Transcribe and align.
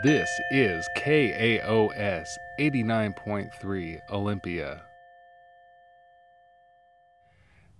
This 0.00 0.30
is 0.52 0.88
KAOS 0.96 2.28
89.3 2.60 4.00
Olympia. 4.12 4.82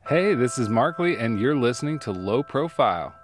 Hey, 0.09 0.35
this 0.35 0.59
is 0.59 0.69
Markley, 0.69 1.17
and 1.17 1.39
you're 1.39 1.54
listening 1.54 2.00
to 2.00 2.11
Low 2.11 2.43
Profile. 2.43 3.14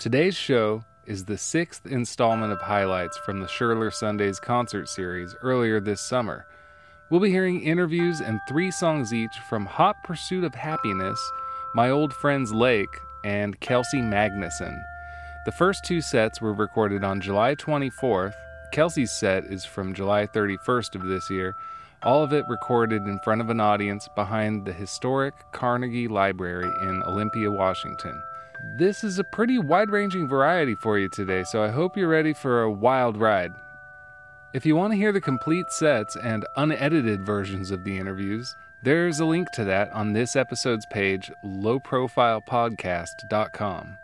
Today's 0.00 0.34
show 0.34 0.82
is 1.06 1.24
the 1.24 1.38
sixth 1.38 1.86
installment 1.86 2.52
of 2.52 2.60
highlights 2.60 3.16
from 3.18 3.38
the 3.38 3.46
Scherler 3.46 3.94
Sundays 3.94 4.40
concert 4.40 4.88
series 4.88 5.36
earlier 5.40 5.78
this 5.78 6.00
summer. 6.00 6.44
We'll 7.10 7.20
be 7.20 7.30
hearing 7.30 7.62
interviews 7.62 8.20
and 8.20 8.40
three 8.48 8.72
songs 8.72 9.14
each 9.14 9.36
from 9.48 9.64
Hot 9.64 9.94
Pursuit 10.02 10.42
of 10.42 10.56
Happiness, 10.56 11.20
My 11.76 11.90
Old 11.90 12.12
Friends 12.12 12.52
Lake, 12.52 12.98
and 13.22 13.60
Kelsey 13.60 14.00
Magnuson. 14.00 14.82
The 15.44 15.52
first 15.52 15.84
two 15.84 16.00
sets 16.00 16.40
were 16.40 16.54
recorded 16.54 17.04
on 17.04 17.20
July 17.20 17.54
24th. 17.54 18.34
Kelsey's 18.72 19.12
set 19.12 19.44
is 19.44 19.64
from 19.64 19.94
July 19.94 20.26
31st 20.26 20.94
of 20.94 21.04
this 21.04 21.28
year, 21.28 21.54
all 22.04 22.22
of 22.22 22.32
it 22.32 22.46
recorded 22.48 23.06
in 23.06 23.18
front 23.20 23.40
of 23.40 23.48
an 23.50 23.60
audience 23.60 24.08
behind 24.14 24.64
the 24.64 24.72
historic 24.72 25.34
Carnegie 25.52 26.08
Library 26.08 26.70
in 26.82 27.02
Olympia, 27.04 27.50
Washington. 27.50 28.22
This 28.76 29.02
is 29.04 29.18
a 29.18 29.24
pretty 29.24 29.58
wide 29.58 29.90
ranging 29.90 30.28
variety 30.28 30.74
for 30.74 30.98
you 30.98 31.08
today, 31.08 31.44
so 31.44 31.62
I 31.62 31.68
hope 31.68 31.96
you're 31.96 32.08
ready 32.08 32.34
for 32.34 32.62
a 32.62 32.70
wild 32.70 33.16
ride. 33.16 33.52
If 34.52 34.66
you 34.66 34.76
want 34.76 34.92
to 34.92 34.98
hear 34.98 35.12
the 35.12 35.20
complete 35.20 35.70
sets 35.70 36.16
and 36.16 36.44
unedited 36.56 37.24
versions 37.24 37.70
of 37.70 37.84
the 37.84 37.96
interviews, 37.98 38.56
there's 38.82 39.20
a 39.20 39.24
link 39.24 39.50
to 39.52 39.64
that 39.64 39.90
on 39.92 40.12
this 40.12 40.36
episode's 40.36 40.84
page, 40.86 41.32
lowprofilepodcast.com. 41.44 43.98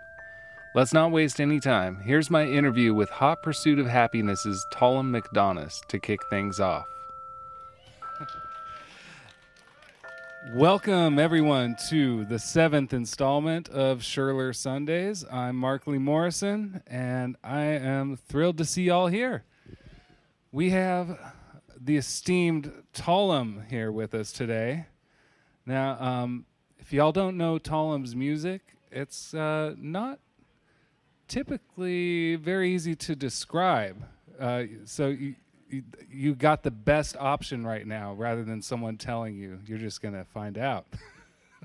Let's 0.73 0.92
not 0.92 1.10
waste 1.10 1.41
any 1.41 1.58
time. 1.58 1.97
Here's 1.97 2.31
my 2.31 2.45
interview 2.45 2.95
with 2.95 3.11
Hot 3.11 3.42
Pursuit 3.42 3.81
of 3.81 3.86
Happiness's 3.86 4.64
Thollem 4.72 5.11
McDonas 5.11 5.84
to 5.89 5.98
kick 5.98 6.20
things 6.31 6.61
off. 6.61 6.86
Welcome, 10.55 11.19
everyone, 11.19 11.77
to 11.89 12.25
the 12.27 12.39
seventh 12.39 12.92
installment 12.92 13.69
of 13.70 13.98
Scherler 13.98 14.55
Sundays. 14.55 15.25
I'm 15.28 15.56
Markley 15.56 15.98
Morrison, 15.98 16.84
and 16.86 17.34
I 17.42 17.62
am 17.62 18.17
thrilled 18.17 18.58
to 18.58 18.64
see 18.64 18.84
y'all 18.84 19.08
here. 19.08 19.42
We 20.52 20.70
have 20.70 21.19
the 21.80 21.97
esteemed 21.97 22.70
Thollem 22.95 23.69
here 23.69 23.91
with 23.91 24.14
us 24.14 24.30
today. 24.30 24.86
Now, 25.67 26.00
um, 26.00 26.47
if 26.78 26.92
y'all 26.92 27.11
don't 27.11 27.36
know 27.36 27.58
Thollem's 27.58 28.14
music, 28.14 28.62
it's 28.92 29.34
uh, 29.34 29.75
not 29.77 30.20
typically 31.31 32.34
very 32.36 32.75
easy 32.75 32.95
to 32.97 33.14
describe. 33.14 34.05
Uh, 34.39 34.64
so 34.84 35.06
you, 35.06 35.36
you, 35.70 35.83
you 36.11 36.34
got 36.34 36.62
the 36.64 36.70
best 36.73 37.17
option 37.19 37.64
right 37.64 37.86
now 37.86 38.12
rather 38.14 38.42
than 38.45 38.61
someone 38.61 38.97
telling 38.98 39.36
you. 39.36 39.61
You're 39.64 39.78
just 39.78 40.03
going 40.03 40.14
to 40.14 40.25
find 40.25 40.58
out. 40.58 40.86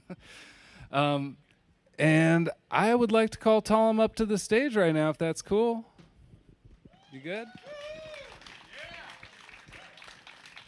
um, 0.92 1.38
and 1.98 2.50
I 2.70 2.94
would 2.94 3.12
like 3.12 3.32
to 3.32 3.38
call 3.40 3.62
Thollem 3.62 4.00
up 4.00 4.16
to 4.18 4.26
the 4.26 4.38
stage 4.38 4.76
right 4.76 4.94
now 4.94 5.10
if 5.10 5.18
that's 5.18 5.42
cool. 5.42 5.84
You 7.12 7.20
good? 7.22 7.48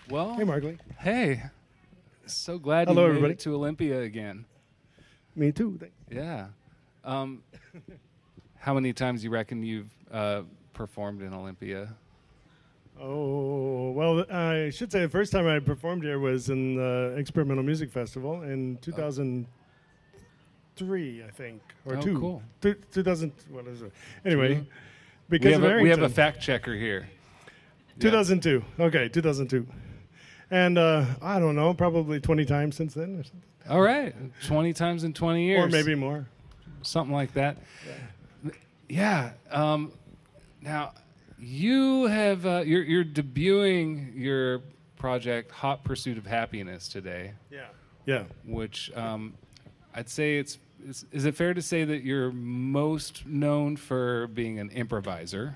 Well, 0.09 0.33
Hey, 0.35 0.43
Markley. 0.43 0.77
hey. 0.99 1.43
So 2.25 2.57
glad 2.57 2.87
Hello, 2.87 3.03
you 3.03 3.07
made 3.07 3.15
everybody. 3.17 3.33
it 3.33 3.39
to 3.41 3.53
Olympia 3.55 4.01
again. 4.01 4.45
Me 5.35 5.51
too. 5.51 5.77
Thanks. 5.79 5.93
Yeah. 6.09 6.47
Um, 7.03 7.43
how 8.67 8.73
many 8.73 8.91
times 8.91 9.21
do 9.21 9.27
you 9.27 9.31
reckon 9.31 9.63
you've 9.63 9.87
uh, 10.11 10.41
performed 10.73 11.21
in 11.21 11.33
Olympia? 11.33 11.87
Oh, 12.99 13.91
well, 13.91 14.25
I 14.29 14.71
should 14.71 14.91
say 14.91 14.99
the 15.03 15.07
first 15.09 15.31
time 15.31 15.47
I 15.47 15.59
performed 15.59 16.03
here 16.03 16.19
was 16.19 16.49
in 16.49 16.75
the 16.75 17.15
Experimental 17.17 17.63
Music 17.63 17.89
Festival 17.89 18.41
in 18.43 18.77
2003, 18.81 21.23
I 21.23 21.31
think, 21.31 21.61
or 21.85 21.95
Oh, 21.95 22.01
two. 22.01 22.19
cool. 22.19 22.43
Two, 22.59 22.73
2000, 22.91 23.31
what 23.51 23.67
is 23.67 23.83
it? 23.83 23.93
Anyway, 24.25 24.55
Two. 24.55 24.65
because 25.29 25.59
we 25.59 25.63
have, 25.63 25.79
a, 25.79 25.83
we 25.83 25.89
have 25.89 26.01
a 26.01 26.09
fact 26.09 26.41
checker 26.41 26.75
here. 26.75 27.07
Yeah. 27.95 28.01
2002. 28.11 28.61
Okay, 28.81 29.07
2002. 29.07 29.65
And 30.51 30.77
uh, 30.77 31.05
I 31.21 31.39
don't 31.39 31.55
know, 31.55 31.73
probably 31.73 32.19
20 32.19 32.43
times 32.43 32.75
since 32.75 32.93
then 32.93 33.15
or 33.17 33.23
something. 33.23 33.43
All 33.69 33.79
right, 33.81 34.13
twenty 34.45 34.71
times 34.73 35.03
in 35.05 35.11
twenty 35.13 35.43
years, 35.45 35.65
Or 35.65 35.67
maybe 35.67 35.93
more. 35.95 36.25
something 36.83 37.13
like 37.13 37.33
that. 37.33 37.57
Yeah. 37.85 37.93
Um, 39.51 39.91
now, 40.61 40.93
you 41.39 42.05
have 42.05 42.45
uh, 42.45 42.63
you're, 42.65 42.83
you're 42.83 43.05
debuting 43.05 44.15
your 44.15 44.61
project 44.97 45.51
"Hot 45.51 45.83
Pursuit 45.83 46.17
of 46.17 46.25
Happiness" 46.25 46.87
today, 46.87 47.33
Yeah. 47.51 47.67
Yeah. 48.05 48.23
which 48.45 48.91
um, 48.95 49.33
I'd 49.93 50.09
say 50.09 50.37
it's. 50.37 50.57
Is, 50.87 51.05
is 51.11 51.25
it 51.25 51.35
fair 51.35 51.53
to 51.55 51.61
say 51.61 51.83
that 51.83 52.03
you're 52.03 52.31
most 52.31 53.25
known 53.25 53.75
for 53.77 54.27
being 54.27 54.59
an 54.59 54.69
improviser? 54.69 55.55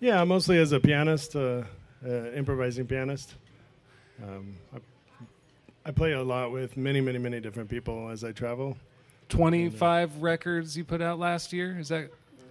Yeah, 0.00 0.22
mostly 0.24 0.58
as 0.58 0.70
a 0.72 0.78
pianist, 0.80 1.34
uh, 1.34 1.64
uh, 2.06 2.08
improvising 2.32 2.86
pianist. 2.86 3.34
Um, 4.22 4.54
I, 4.72 4.78
I 5.86 5.90
play 5.90 6.12
a 6.12 6.22
lot 6.22 6.52
with 6.52 6.76
many, 6.76 7.00
many, 7.00 7.18
many 7.18 7.40
different 7.40 7.68
people 7.68 8.08
as 8.08 8.22
I 8.22 8.30
travel. 8.32 8.76
25 9.28 10.22
records 10.22 10.76
you 10.76 10.84
put 10.84 11.00
out 11.02 11.18
last 11.18 11.52
year. 11.52 11.76
Is 11.78 11.88
that 11.88 12.10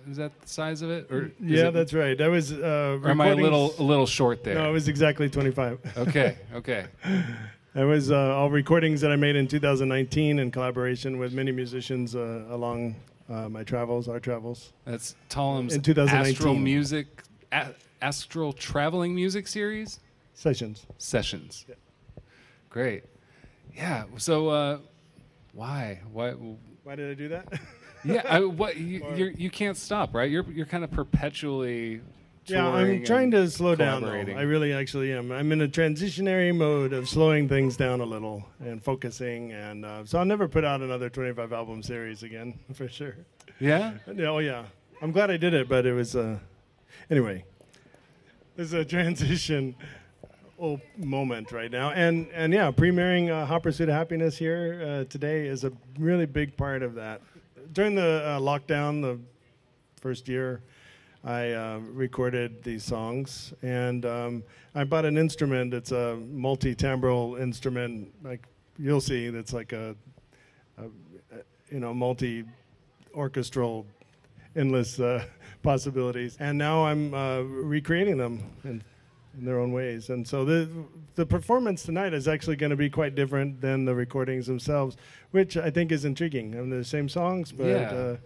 is 0.09 0.17
that 0.17 0.37
the 0.41 0.47
size 0.47 0.81
of 0.81 0.89
it? 0.89 1.09
Or 1.11 1.31
yeah, 1.39 1.67
it- 1.67 1.71
that's 1.73 1.93
right. 1.93 2.17
That 2.17 2.27
was. 2.29 2.51
Uh, 2.51 2.99
Or 3.03 3.09
am 3.09 3.21
I 3.21 3.27
a 3.29 3.35
little 3.35 3.73
a 3.79 3.83
little 3.83 4.05
short 4.05 4.43
there? 4.43 4.55
No, 4.55 4.69
it 4.69 4.73
was 4.73 4.87
exactly 4.87 5.29
25. 5.29 5.79
okay, 5.97 6.37
okay. 6.55 6.87
That 7.73 7.83
was 7.85 8.11
uh, 8.11 8.17
all 8.35 8.49
recordings 8.51 9.01
that 9.01 9.11
I 9.11 9.15
made 9.15 9.35
in 9.35 9.47
2019 9.47 10.39
in 10.39 10.51
collaboration 10.51 11.17
with 11.17 11.33
many 11.33 11.51
musicians 11.51 12.15
uh, 12.15 12.43
along 12.49 12.95
uh, 13.29 13.49
my 13.49 13.63
travels, 13.63 14.07
our 14.07 14.19
travels. 14.19 14.73
That's 14.85 15.15
Thollem's 15.29 15.73
In 15.73 15.81
2019. 15.81 16.33
Astral 16.35 16.55
Music 16.55 17.23
a- 17.51 17.73
Astral 18.01 18.53
Traveling 18.53 19.15
Music 19.15 19.47
Series 19.47 20.01
Sessions. 20.35 20.85
sessions. 20.97 21.65
Yeah. 21.69 21.75
Great. 22.69 23.03
Yeah. 23.75 24.03
So 24.17 24.49
uh, 24.49 24.77
why 25.53 26.01
why 26.11 26.31
Why 26.31 26.95
did 26.95 27.09
I 27.09 27.13
do 27.13 27.29
that? 27.29 27.47
yeah 28.03 28.23
I, 28.27 28.41
what 28.41 28.75
you 28.77 29.05
you're, 29.15 29.31
you 29.31 29.49
can't 29.49 29.77
stop 29.77 30.13
right? 30.13 30.29
You're 30.29 30.45
you're 30.51 30.65
kind 30.65 30.83
of 30.83 30.91
perpetually 30.91 32.01
yeah, 32.45 32.67
I'm 32.67 33.05
trying 33.05 33.31
to 33.31 33.49
slow 33.49 33.75
down. 33.75 34.01
Though. 34.01 34.09
I 34.11 34.41
really 34.41 34.73
actually 34.73 35.13
am. 35.13 35.31
I'm 35.31 35.51
in 35.51 35.61
a 35.61 35.67
transitionary 35.67 36.53
mode 36.53 36.91
of 36.91 37.07
slowing 37.07 37.47
things 37.47 37.77
down 37.77 38.01
a 38.01 38.05
little 38.05 38.43
and 38.59 38.83
focusing, 38.83 39.53
and 39.53 39.85
uh, 39.85 40.03
so 40.05 40.19
I'll 40.19 40.25
never 40.25 40.47
put 40.47 40.65
out 40.65 40.81
another 40.81 41.09
25 41.09 41.53
album 41.53 41.81
series 41.81 42.23
again 42.23 42.59
for 42.73 42.89
sure. 42.89 43.15
Yeah. 43.59 43.93
Yeah, 44.13 44.27
Oh 44.27 44.39
yeah, 44.39 44.65
I'm 45.01 45.11
glad 45.11 45.31
I 45.31 45.37
did 45.37 45.53
it, 45.53 45.69
but 45.69 45.85
it 45.85 45.93
was 45.93 46.15
uh, 46.15 46.37
anyway. 47.09 47.45
There's 48.55 48.73
a 48.73 48.85
transition 48.85 49.75
moment 50.97 51.51
right 51.51 51.71
now, 51.71 51.91
and 51.91 52.27
and 52.33 52.53
yeah, 52.53 52.71
premiering 52.71 53.29
uh, 53.29 53.45
Hot 53.45 53.63
Pursuit 53.63 53.89
of 53.89 53.95
Happiness 53.95 54.37
here 54.37 54.81
uh, 54.81 55.03
today 55.09 55.45
is 55.47 55.63
a 55.63 55.71
really 55.99 56.25
big 56.25 56.55
part 56.55 56.83
of 56.83 56.95
that. 56.95 57.21
During 57.73 57.95
the 57.95 58.23
uh, 58.25 58.39
lockdown, 58.39 59.01
the 59.01 59.19
first 59.99 60.27
year, 60.29 60.61
I 61.23 61.51
uh, 61.51 61.79
recorded 61.91 62.63
these 62.63 62.83
songs, 62.83 63.53
and 63.61 64.05
um, 64.05 64.43
I 64.73 64.83
bought 64.85 65.05
an 65.05 65.17
instrument. 65.17 65.73
It's 65.73 65.91
a 65.91 66.15
multi-timbral 66.31 67.41
instrument, 67.41 68.13
like 68.23 68.47
you'll 68.77 69.01
see. 69.01 69.29
That's 69.29 69.53
like 69.53 69.73
a, 69.73 69.95
a, 70.77 70.83
a 70.83 71.39
you 71.69 71.79
know 71.79 71.93
multi 71.93 72.45
orchestral 73.13 73.85
endless 74.55 74.99
uh, 74.99 75.25
possibilities. 75.63 76.37
And 76.39 76.57
now 76.57 76.85
I'm 76.85 77.13
uh, 77.13 77.41
recreating 77.41 78.17
them 78.17 78.43
in, 78.63 78.83
in 79.37 79.45
their 79.45 79.59
own 79.59 79.71
ways. 79.71 80.09
And 80.09 80.27
so 80.27 80.45
the 80.45 80.69
the 81.15 81.25
performance 81.25 81.83
tonight 81.83 82.13
is 82.13 82.27
actually 82.27 82.55
going 82.55 82.69
to 82.71 82.75
be 82.75 82.89
quite 82.89 83.15
different 83.15 83.61
than 83.61 83.85
the 83.85 83.93
recordings 83.95 84.47
themselves, 84.47 84.97
which 85.31 85.57
I 85.57 85.69
think 85.69 85.91
is 85.91 86.05
intriguing. 86.05 86.55
I 86.55 86.59
mean, 86.59 86.69
they're 86.69 86.79
the 86.79 86.85
same 86.85 87.09
songs, 87.09 87.51
but 87.51 87.65
Yeah. 87.67 87.91
uh, 87.91 88.17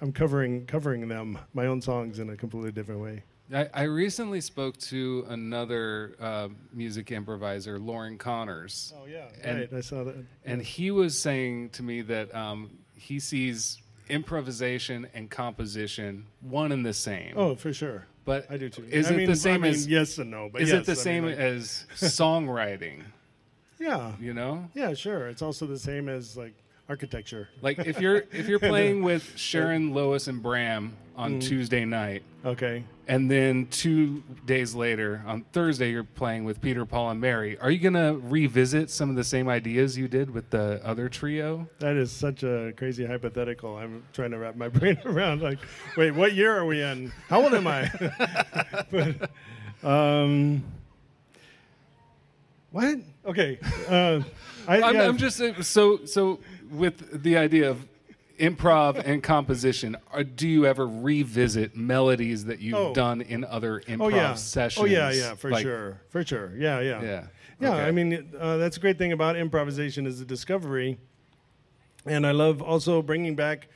I'm 0.00 0.12
covering 0.12 0.66
covering 0.66 1.08
them 1.08 1.38
my 1.54 1.66
own 1.66 1.80
songs 1.82 2.18
in 2.18 2.30
a 2.30 2.36
completely 2.36 2.72
different 2.72 3.00
way. 3.00 3.22
I, 3.52 3.68
I 3.74 3.82
recently 3.82 4.40
spoke 4.40 4.78
to 4.78 5.26
another 5.28 6.14
uh, 6.20 6.48
music 6.72 7.10
improviser, 7.12 7.78
Loren 7.78 8.16
Connors, 8.16 8.94
Oh 8.96 9.04
yeah, 9.06 9.26
And- 9.42 9.58
right. 9.58 9.72
I 9.74 9.80
saw 9.80 10.04
that. 10.04 10.14
and 10.44 10.62
he 10.62 10.90
was 10.90 11.18
saying 11.18 11.70
to 11.70 11.82
me 11.82 12.00
that 12.02 12.34
um, 12.34 12.70
he 12.94 13.18
sees 13.20 13.78
improvisation 14.08 15.06
and 15.12 15.28
composition 15.30 16.26
one 16.40 16.72
and 16.72 16.86
the 16.86 16.94
same. 16.94 17.34
Oh, 17.36 17.54
for 17.56 17.72
sure. 17.74 18.06
But 18.24 18.46
I 18.50 18.56
do 18.56 18.68
too. 18.68 18.84
Is 18.90 19.10
I 19.10 19.14
it 19.14 19.16
mean, 19.16 19.26
the 19.28 19.36
same 19.36 19.54
I 19.54 19.68
mean, 19.68 19.72
as? 19.74 19.86
yes 19.86 20.18
and 20.18 20.30
no? 20.30 20.48
But 20.52 20.62
is 20.62 20.70
yes, 20.70 20.80
it 20.82 20.86
the 20.86 20.92
I 20.92 20.94
same 20.94 21.26
like- 21.26 21.36
as 21.38 21.86
songwriting? 21.96 23.02
yeah, 23.78 24.12
You 24.20 24.32
know? 24.32 24.68
Yeah, 24.74 24.94
sure. 24.94 25.28
It's 25.28 25.42
also 25.42 25.66
the 25.66 25.78
same 25.78 26.08
as 26.08 26.36
like 26.36 26.54
architecture. 26.88 27.48
Like 27.62 27.78
if 27.80 28.00
you're 28.00 28.24
if 28.32 28.48
you're 28.48 28.58
playing 28.58 29.02
with 29.10 29.36
Sharon, 29.36 29.92
Lois, 29.92 30.28
and 30.28 30.42
Bram 30.42 30.94
on 31.16 31.40
mm. 31.40 31.42
Tuesday 31.42 31.84
night, 31.84 32.22
Okay. 32.44 32.84
And 33.08 33.30
then 33.30 33.66
two 33.66 34.22
days 34.46 34.74
later 34.74 35.22
on 35.26 35.42
Thursday 35.52 35.90
you're 35.90 36.04
playing 36.04 36.44
with 36.44 36.60
Peter, 36.60 36.84
Paul, 36.86 37.10
and 37.10 37.20
Mary, 37.20 37.58
are 37.58 37.70
you 37.70 37.78
gonna 37.78 38.14
revisit 38.14 38.90
some 38.90 39.10
of 39.10 39.16
the 39.16 39.24
same 39.24 39.48
ideas 39.48 39.96
you 39.96 40.08
did 40.08 40.30
with 40.30 40.50
the 40.50 40.80
other 40.84 41.08
trio? 41.08 41.68
That 41.78 41.96
is 41.96 42.12
such 42.12 42.42
a 42.42 42.72
crazy 42.76 43.04
hypothetical. 43.04 43.76
I'm 43.76 44.04
trying 44.12 44.30
to 44.30 44.38
wrap 44.38 44.56
my 44.56 44.68
brain 44.68 44.98
around. 45.04 45.42
Like, 45.42 45.58
wait, 45.96 46.12
what 46.12 46.34
year 46.34 46.56
are 46.56 46.64
we 46.64 46.82
in? 46.82 47.12
How 47.28 47.42
old 47.42 47.54
am 47.54 47.66
I? 47.66 47.90
but, 48.90 49.30
um, 49.88 50.62
what? 52.70 52.98
Okay. 53.26 53.58
Uh, 53.88 54.22
I, 54.66 54.80
I'm, 54.80 54.94
yeah, 54.94 55.02
I'm 55.02 55.16
just 55.18 55.40
so 55.64 56.04
so 56.04 56.40
with 56.70 57.22
the 57.22 57.36
idea 57.36 57.70
of 57.70 57.86
improv 58.42 59.00
and 59.04 59.22
composition. 59.22 59.96
Are, 60.12 60.24
do 60.24 60.48
you 60.48 60.66
ever 60.66 60.86
revisit 60.86 61.76
melodies 61.76 62.44
that 62.46 62.58
you've 62.58 62.74
Oh. 62.74 62.92
done 62.92 63.20
in 63.22 63.44
other 63.44 63.80
improv 63.86 64.00
Oh 64.00 64.08
yeah. 64.08 64.34
sessions? 64.34 64.82
Oh 64.82 64.86
yeah, 64.86 65.12
yeah, 65.12 65.34
for 65.34 65.50
Like- 65.50 65.62
sure, 65.62 66.00
for 66.10 66.24
sure. 66.24 66.52
Yeah, 66.56 66.80
yeah, 66.80 67.02
Yeah. 67.02 67.26
Yeah, 67.60 67.74
Okay. 67.74 67.84
I 67.84 67.90
mean, 67.92 68.28
uh, 68.36 68.56
that's 68.56 68.76
a 68.76 68.80
great 68.80 68.98
thing 68.98 69.12
about 69.12 69.36
improvisation 69.36 70.04
is 70.04 70.18
the 70.18 70.24
discovery, 70.24 70.98
and 72.04 72.26
I 72.26 72.32
love 72.32 72.60
also 72.60 73.00
bringing 73.02 73.36
back 73.36 73.68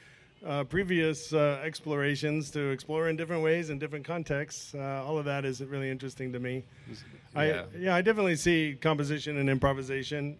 uh, 0.44 0.64
previous 0.64 1.32
uh, 1.32 1.60
explorations 1.64 2.50
to 2.52 2.70
explore 2.70 3.08
in 3.08 3.16
different 3.16 3.42
ways 3.42 3.70
in 3.70 3.78
different 3.78 4.04
contexts. 4.04 4.74
Uh, 4.74 5.02
all 5.06 5.18
of 5.18 5.24
that 5.24 5.44
is 5.44 5.60
really 5.62 5.88
interesting 5.90 6.32
to 6.32 6.38
me. 6.40 6.64
Yeah. 6.88 6.94
I 7.34 7.64
yeah, 7.78 7.94
I 7.94 8.02
definitely 8.02 8.36
see 8.36 8.76
composition 8.80 9.38
and 9.38 9.48
improvisation 9.48 10.36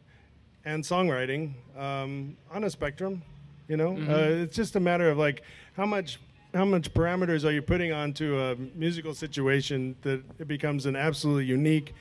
and 0.65 0.83
songwriting 0.83 1.55
um, 1.77 2.37
on 2.51 2.65
a 2.65 2.71
spectrum. 2.71 3.23
You 3.69 3.77
know, 3.77 3.93
Mm-hmm. 3.93 4.11
uh, 4.11 4.43
it's 4.45 4.57
just 4.57 4.77
a 4.77 4.81
matter 4.81 5.11
of 5.11 5.19
like 5.19 5.43
how 5.77 5.87
much 5.87 6.21
how 6.55 6.65
much 6.65 6.95
parameters 6.95 7.45
are 7.45 7.51
you 7.53 7.61
putting 7.61 7.93
onto 7.93 8.39
a 8.39 8.55
musical 8.75 9.13
situation 9.15 9.95
that 10.03 10.23
it 10.39 10.49
becomes 10.49 10.87
an 10.87 10.97
absolutely 10.97 11.45
unique 11.45 11.95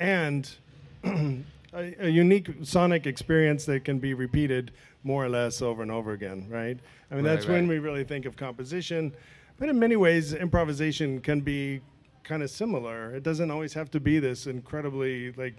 and 0.00 0.50
a, 1.04 1.44
a 1.72 2.08
unique 2.08 2.50
sonic 2.62 3.06
experience 3.06 3.64
that 3.66 3.84
can 3.84 3.98
be 3.98 4.12
repeated 4.14 4.72
more 5.04 5.24
or 5.24 5.28
less 5.28 5.62
over 5.62 5.80
and 5.82 5.90
over 5.90 6.12
again, 6.12 6.46
right? 6.50 6.78
I 7.10 7.14
mean, 7.14 7.24
Right, 7.24 7.30
that's 7.34 7.46
when 7.46 7.66
we 7.68 7.78
really 7.78 8.04
think 8.04 8.26
of 8.26 8.36
composition. 8.36 9.14
But 9.58 9.68
in 9.68 9.78
many 9.78 9.96
ways, 9.96 10.34
improvisation 10.34 11.20
can 11.20 11.40
be 11.40 11.80
kind 12.24 12.42
of 12.42 12.50
similar. 12.50 13.14
It 13.14 13.22
doesn't 13.22 13.50
always 13.50 13.72
have 13.74 13.90
to 13.92 14.00
be 14.00 14.18
this 14.18 14.46
incredibly 14.46 15.32
like 15.32 15.54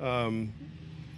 um, 0.00 0.52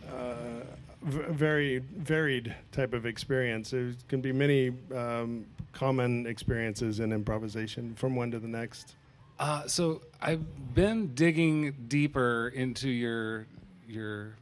uh, 0.08 0.64
v- 1.04 1.32
very 1.32 1.78
varied 1.78 2.54
type 2.72 2.92
of 2.94 3.06
experience. 3.06 3.70
There 3.70 3.92
can 4.08 4.20
be 4.20 4.32
many 4.32 4.72
um, 4.94 5.46
common 5.72 6.26
experiences 6.26 7.00
in 7.00 7.12
improvisation 7.12 7.94
from 7.94 8.16
one 8.16 8.30
to 8.30 8.38
the 8.38 8.48
next. 8.48 8.96
Uh, 9.38 9.66
so 9.66 10.00
I've 10.22 10.74
been 10.74 11.14
digging 11.14 11.72
deeper 11.88 12.52
into 12.54 12.88
your 12.88 13.46
your 13.88 14.34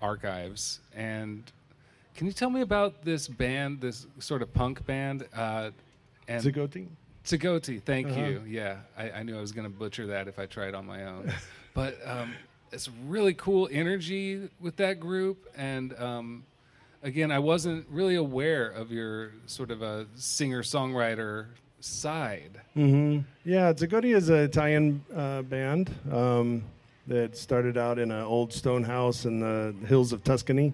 archives, 0.00 0.80
and 0.94 1.42
can 2.14 2.26
you 2.26 2.32
tell 2.32 2.50
me 2.50 2.62
about 2.62 3.04
this 3.04 3.28
band, 3.28 3.80
this 3.80 4.06
sort 4.18 4.42
of 4.42 4.52
punk 4.54 4.84
band? 4.86 5.26
Uh, 5.34 5.70
and 6.28 6.42
Zagoti? 6.42 6.86
Tagoti, 7.24 7.80
thank 7.82 8.08
Uh-huh. 8.08 8.20
you. 8.20 8.42
Yeah, 8.46 8.78
I, 8.96 9.10
I 9.10 9.22
knew 9.22 9.36
I 9.36 9.40
was 9.40 9.52
going 9.52 9.70
to 9.70 9.76
butcher 9.76 10.06
that 10.08 10.28
if 10.28 10.38
I 10.38 10.46
tried 10.46 10.74
on 10.74 10.86
my 10.86 11.04
own, 11.04 11.32
but 11.74 11.98
um, 12.06 12.32
it's 12.72 12.88
really 13.06 13.34
cool 13.34 13.68
energy 13.70 14.48
with 14.60 14.76
that 14.76 15.00
group, 15.00 15.48
and 15.56 15.94
um, 15.98 16.44
again, 17.02 17.30
I 17.30 17.38
wasn't 17.38 17.86
really 17.90 18.16
aware 18.16 18.68
of 18.68 18.90
your 18.92 19.32
sort 19.46 19.70
of 19.70 19.82
a 19.82 20.06
singer 20.14 20.62
songwriter 20.62 21.46
side. 21.80 22.60
Mm-hmm. 22.76 23.20
Yeah, 23.44 23.72
Tsigoti 23.72 24.14
is 24.14 24.28
an 24.28 24.38
Italian 24.38 25.04
uh, 25.14 25.42
band 25.42 25.94
um, 26.12 26.64
that 27.06 27.36
started 27.36 27.78
out 27.78 27.98
in 27.98 28.10
an 28.10 28.22
old 28.22 28.52
stone 28.52 28.82
house 28.82 29.24
in 29.24 29.40
the 29.40 29.74
hills 29.86 30.12
of 30.12 30.24
Tuscany, 30.24 30.72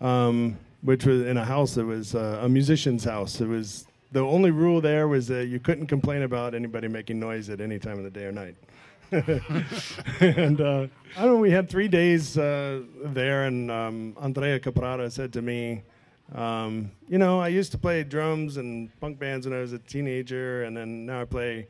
um, 0.00 0.56
which 0.82 1.04
was 1.04 1.22
in 1.22 1.36
a 1.36 1.44
house 1.44 1.74
that 1.74 1.84
was 1.84 2.14
uh, 2.14 2.40
a 2.42 2.48
musician's 2.48 3.04
house. 3.04 3.40
It 3.40 3.48
was 3.48 3.86
the 4.12 4.20
only 4.20 4.50
rule 4.50 4.80
there 4.80 5.08
was 5.08 5.26
that 5.28 5.46
you 5.46 5.60
couldn't 5.60 5.86
complain 5.86 6.22
about 6.22 6.54
anybody 6.54 6.88
making 6.88 7.20
noise 7.20 7.50
at 7.50 7.60
any 7.60 7.78
time 7.78 7.98
of 7.98 8.04
the 8.04 8.10
day 8.10 8.24
or 8.24 8.32
night. 8.32 8.54
and 10.20 10.60
uh, 10.60 10.86
I 11.16 11.22
don't 11.22 11.34
know, 11.34 11.36
we 11.36 11.50
had 11.50 11.70
three 11.70 11.88
days 11.88 12.36
uh, 12.36 12.82
there, 13.02 13.44
and 13.44 13.70
um, 13.70 14.16
Andrea 14.20 14.60
Caprara 14.60 15.10
said 15.10 15.32
to 15.32 15.40
me, 15.40 15.82
um, 16.34 16.90
You 17.08 17.16
know, 17.16 17.40
I 17.40 17.48
used 17.48 17.72
to 17.72 17.78
play 17.78 18.04
drums 18.04 18.58
and 18.58 18.90
punk 19.00 19.18
bands 19.18 19.46
when 19.46 19.56
I 19.56 19.60
was 19.60 19.72
a 19.72 19.78
teenager, 19.78 20.64
and 20.64 20.76
then 20.76 21.06
now 21.06 21.22
I 21.22 21.24
play. 21.24 21.68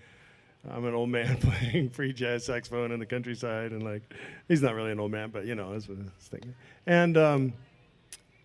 I'm 0.68 0.84
an 0.84 0.94
old 0.94 1.10
man 1.10 1.36
playing 1.40 1.90
free 1.90 2.12
jazz 2.12 2.44
saxophone 2.44 2.90
in 2.90 2.98
the 2.98 3.06
countryside, 3.06 3.70
and 3.70 3.84
like, 3.84 4.02
he's 4.48 4.60
not 4.60 4.74
really 4.74 4.90
an 4.90 4.98
old 4.98 5.12
man, 5.12 5.30
but 5.30 5.46
you 5.46 5.54
know, 5.54 5.72
that's 5.72 5.88
what 5.88 5.98
I 5.98 6.02
was 6.02 6.28
thinking. 6.28 6.54
And 6.86 7.16
um, 7.16 7.52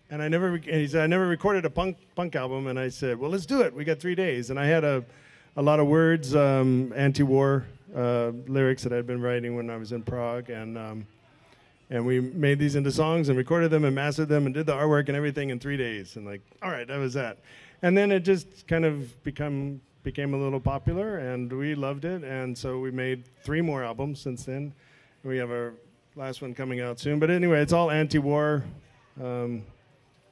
and 0.08 0.22
I 0.22 0.28
never, 0.28 0.54
and 0.54 0.64
he 0.64 0.86
said, 0.86 1.02
I 1.02 1.08
never 1.08 1.26
recorded 1.26 1.64
a 1.64 1.70
punk 1.70 1.96
punk 2.14 2.36
album, 2.36 2.68
and 2.68 2.78
I 2.78 2.90
said, 2.90 3.18
well, 3.18 3.30
let's 3.30 3.46
do 3.46 3.62
it. 3.62 3.74
We 3.74 3.82
got 3.82 3.98
three 3.98 4.14
days, 4.14 4.50
and 4.50 4.60
I 4.60 4.66
had 4.66 4.84
a, 4.84 5.04
a 5.56 5.62
lot 5.62 5.80
of 5.80 5.88
words, 5.88 6.36
um, 6.36 6.92
anti-war 6.94 7.66
uh, 7.94 8.32
lyrics 8.46 8.82
that 8.82 8.92
I'd 8.92 9.06
been 9.06 9.20
writing 9.20 9.56
when 9.56 9.70
I 9.70 9.76
was 9.76 9.92
in 9.92 10.02
Prague, 10.02 10.50
and 10.50 10.76
um, 10.76 11.06
and 11.90 12.04
we 12.04 12.20
made 12.20 12.58
these 12.58 12.76
into 12.76 12.90
songs 12.90 13.28
and 13.28 13.38
recorded 13.38 13.70
them 13.70 13.84
and 13.84 13.94
mastered 13.94 14.28
them 14.28 14.46
and 14.46 14.54
did 14.54 14.66
the 14.66 14.72
artwork 14.72 15.08
and 15.08 15.16
everything 15.16 15.50
in 15.50 15.58
three 15.58 15.76
days, 15.76 16.16
and 16.16 16.26
like, 16.26 16.40
all 16.62 16.70
right, 16.70 16.86
that 16.88 16.98
was 16.98 17.14
that. 17.14 17.38
And 17.82 17.96
then 17.96 18.10
it 18.10 18.20
just 18.20 18.66
kind 18.66 18.84
of 18.84 19.22
become 19.22 19.80
became 20.02 20.34
a 20.34 20.36
little 20.36 20.60
popular, 20.60 21.18
and 21.18 21.52
we 21.52 21.74
loved 21.74 22.04
it, 22.04 22.24
and 22.24 22.56
so 22.56 22.78
we 22.78 22.90
made 22.90 23.24
three 23.42 23.60
more 23.60 23.84
albums 23.84 24.20
since 24.20 24.44
then. 24.44 24.72
We 25.22 25.38
have 25.38 25.50
our 25.50 25.74
last 26.16 26.42
one 26.42 26.54
coming 26.54 26.80
out 26.80 27.00
soon, 27.00 27.18
but 27.18 27.30
anyway, 27.30 27.60
it's 27.60 27.72
all 27.72 27.90
anti-war. 27.90 28.64
Um, 29.22 29.62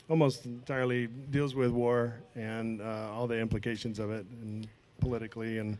almost 0.08 0.44
entirely 0.44 1.06
deals 1.06 1.55
with 1.55 1.70
war 1.70 2.15
and 2.35 2.82
uh, 2.82 3.08
all 3.12 3.26
the 3.26 3.38
implications 3.38 3.99
of 3.99 4.11
it, 4.11 4.26
and 4.43 4.69
politically 5.00 5.58
and 5.58 5.79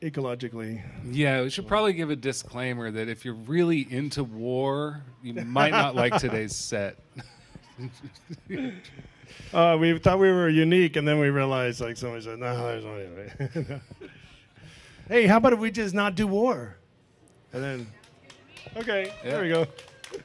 ecologically. 0.00 0.82
Yeah, 1.10 1.42
we 1.42 1.50
should 1.50 1.66
probably 1.66 1.92
give 1.92 2.10
a 2.10 2.16
disclaimer 2.16 2.90
that 2.90 3.08
if 3.08 3.24
you're 3.24 3.34
really 3.34 3.86
into 3.90 4.24
war, 4.24 5.02
you 5.22 5.34
might 5.34 5.70
not 5.70 5.94
like 5.94 6.16
today's 6.18 6.54
set. 6.56 6.98
Uh, 9.52 9.76
we 9.80 9.98
thought 9.98 10.18
we 10.18 10.30
were 10.30 10.48
unique, 10.48 10.96
and 10.96 11.06
then 11.06 11.18
we 11.18 11.30
realized, 11.30 11.80
like 11.80 11.96
somebody 11.96 12.22
said, 12.22 12.38
"No, 12.38 12.56
there's 12.66 12.84
no 12.84 12.92
way." 12.92 13.80
hey, 15.08 15.26
how 15.26 15.38
about 15.38 15.52
if 15.52 15.58
we 15.58 15.70
just 15.70 15.94
not 15.94 16.14
do 16.14 16.26
war? 16.26 16.76
And 17.52 17.62
then, 17.62 17.86
okay, 18.76 19.12
there 19.22 19.42
we 19.42 19.48
go. 19.48 19.66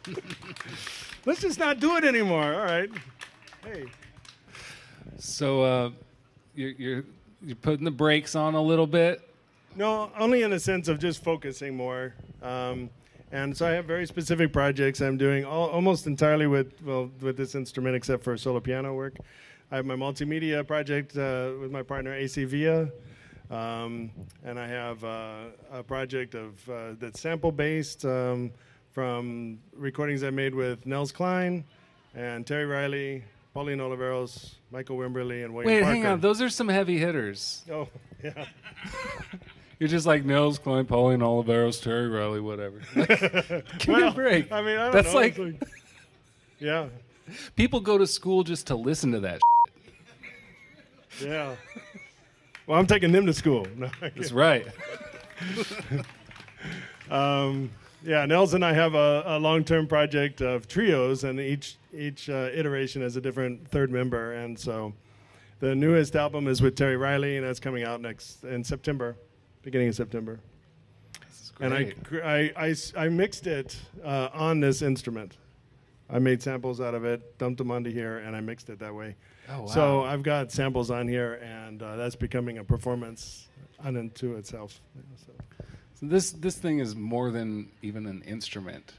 Let's 1.26 1.42
just 1.42 1.60
not 1.60 1.80
do 1.80 1.98
it 1.98 2.06
anymore. 2.06 2.54
All 2.54 2.66
right. 2.66 2.90
Hey. 3.64 3.86
So 5.18 5.62
uh, 5.62 5.90
you're, 6.56 6.72
you're 6.72 7.04
you're 7.42 7.56
putting 7.56 7.86
the 7.86 7.92
brakes 7.92 8.36
on 8.36 8.56
a 8.56 8.62
little 8.62 8.88
bit. 8.88 9.27
No, 9.78 10.12
only 10.18 10.42
in 10.42 10.50
the 10.50 10.60
sense 10.60 10.88
of 10.88 10.98
just 10.98 11.24
focusing 11.24 11.78
more. 11.78 12.16
Um, 12.42 12.90
and 13.32 13.56
so 13.56 13.68
I 13.68 13.72
have 13.72 13.86
very 13.86 14.08
specific 14.08 14.52
projects 14.52 15.02
I'm 15.02 15.18
doing 15.18 15.46
all, 15.46 15.70
almost 15.70 16.08
entirely 16.08 16.48
with 16.48 16.82
well 16.84 17.12
with 17.22 17.38
this 17.38 17.54
instrument, 17.54 17.96
except 17.96 18.24
for 18.24 18.36
solo 18.38 18.60
piano 18.60 18.94
work. 18.96 19.18
I 19.72 19.76
have 19.76 19.86
my 19.86 19.96
multimedia 19.96 20.66
project 20.66 21.16
uh, 21.16 21.52
with 21.60 21.72
my 21.72 21.84
partner 21.84 22.14
AC 22.14 22.46
Via, 22.46 22.90
um, 23.52 24.10
and 24.44 24.58
I 24.58 24.68
have 24.68 25.04
uh, 25.04 25.36
a 25.72 25.84
project 25.84 26.34
of 26.34 26.70
uh, 26.70 26.94
that's 27.00 27.20
sample 27.20 27.52
based 27.52 28.04
um, 28.06 28.52
from 28.92 29.60
recordings 29.76 30.24
I 30.24 30.32
made 30.32 30.56
with 30.56 30.86
Nels 30.88 31.12
Cline 31.12 31.66
and 32.16 32.48
Terry 32.48 32.66
Riley, 32.66 33.24
Pauline 33.54 33.80
Oliveros, 33.80 34.56
Michael 34.72 34.98
Wimberly, 34.98 35.44
and 35.44 35.54
William 35.54 35.66
Wait, 35.66 35.82
Parker. 35.84 35.96
hang 35.96 36.06
on. 36.06 36.20
Those 36.22 36.42
are 36.42 36.50
some 36.50 36.70
heavy 36.70 36.98
hitters. 36.98 37.64
oh, 37.72 37.88
yeah. 38.24 38.46
You're 39.80 39.90
just 39.90 40.06
like 40.08 40.26
Nels 40.26 40.58
Cline, 40.58 40.86
Pauline 40.86 41.20
Oliveros, 41.20 41.82
Terry 41.82 42.08
Riley, 42.08 42.40
whatever. 42.42 42.82
Give 43.78 43.88
me 43.96 44.02
a 44.08 44.12
break. 44.12 44.52
I 44.52 44.62
mean, 44.62 44.78
I 44.78 44.86
don't 44.86 44.92
That's 44.94 45.14
know. 45.14 45.20
like- 45.20 45.38
It's 45.38 45.72
yeah. 46.60 46.88
People 47.56 47.80
go 47.82 47.98
to 47.98 48.08
school 48.08 48.44
just 48.44 48.68
to 48.68 48.76
listen 48.76 49.12
to 49.12 49.20
that. 49.20 49.40
Yeah. 51.22 51.56
Well, 52.66 52.80
I'm 52.80 52.88
taking 52.88 53.12
them 53.12 53.26
to 53.28 53.34
school. 53.34 53.68
No, 53.78 53.90
That's 54.02 54.32
right. 54.32 54.66
um, 57.12 57.70
yeah, 58.04 58.26
Nels 58.26 58.54
and 58.54 58.64
I 58.66 58.74
have 58.74 58.96
a, 58.96 59.24
a 59.26 59.40
long-term 59.40 59.88
project 59.88 60.42
of 60.42 60.68
trios, 60.68 61.24
and 61.24 61.40
each 61.40 61.78
each 61.94 62.30
uh, 62.30 62.50
iteration 62.54 63.02
has 63.02 63.16
a 63.16 63.22
different 63.22 63.68
third 63.70 63.92
member. 63.92 64.34
And 64.34 64.58
so, 64.58 64.94
the 65.60 65.76
newest 65.76 66.16
album 66.16 66.48
is 66.48 66.62
with 66.62 66.76
Terry 66.76 66.98
Riley, 66.98 67.38
and 67.38 67.46
that's 67.46 67.60
coming 67.60 67.84
out 67.84 68.02
next 68.02 68.44
in 68.44 68.64
September, 68.64 69.16
beginning 69.68 69.90
of 69.90 69.96
September. 69.96 70.40
And 71.60 71.74
I, 71.74 71.94
I, 72.24 72.52
I 72.56 72.76
I 72.96 73.10
mixed 73.10 73.48
it 73.48 73.78
uh, 74.02 74.30
on 74.32 74.62
this 74.62 74.82
instrument. 74.82 75.36
I 76.10 76.20
made 76.20 76.42
samples 76.42 76.80
out 76.80 76.96
of 76.96 77.04
it, 77.04 77.38
dumped 77.38 77.58
them 77.58 77.70
onto 77.70 77.92
here, 77.92 78.20
and 78.20 78.34
I 78.34 78.40
mixed 78.40 78.70
it 78.70 78.80
that 78.80 78.96
way. 78.96 79.16
Oh, 79.50 79.62
wow. 79.62 79.66
So 79.66 80.04
I've 80.04 80.24
got 80.24 80.54
samples 80.54 80.90
on 80.90 81.06
here, 81.06 81.34
and 81.44 81.84
uh, 81.84 81.98
that's 81.98 82.16
becoming 82.16 82.60
a 82.60 82.64
performance 82.64 83.50
unto 83.84 84.36
itself. 84.36 84.80
So, 85.26 85.34
So 85.96 86.06
this 86.06 86.32
this 86.32 86.56
thing 86.58 86.80
is 86.80 86.96
more 86.96 87.30
than 87.32 87.70
even 87.82 88.06
an 88.06 88.22
instrument. 88.22 88.94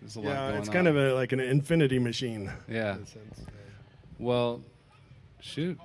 There's 0.00 0.16
a 0.16 0.20
lot 0.20 0.30
yeah, 0.30 0.48
going 0.48 0.58
it's 0.58 0.68
on. 0.68 0.74
kind 0.74 0.88
of 0.88 0.96
a, 0.96 1.14
like 1.14 1.30
an 1.30 1.38
infinity 1.38 2.00
machine. 2.00 2.50
yeah. 2.68 2.96
in 2.96 3.02
a 3.02 3.06
sense. 3.06 3.40
Well, 4.18 4.62
shoot, 5.40 5.78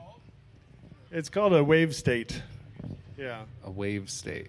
It's 1.11 1.29
called 1.29 1.53
a 1.53 1.61
Wavestate. 1.63 2.41
Yeah. 3.17 3.43
a 3.65 3.69
Wavestate. 3.71 4.47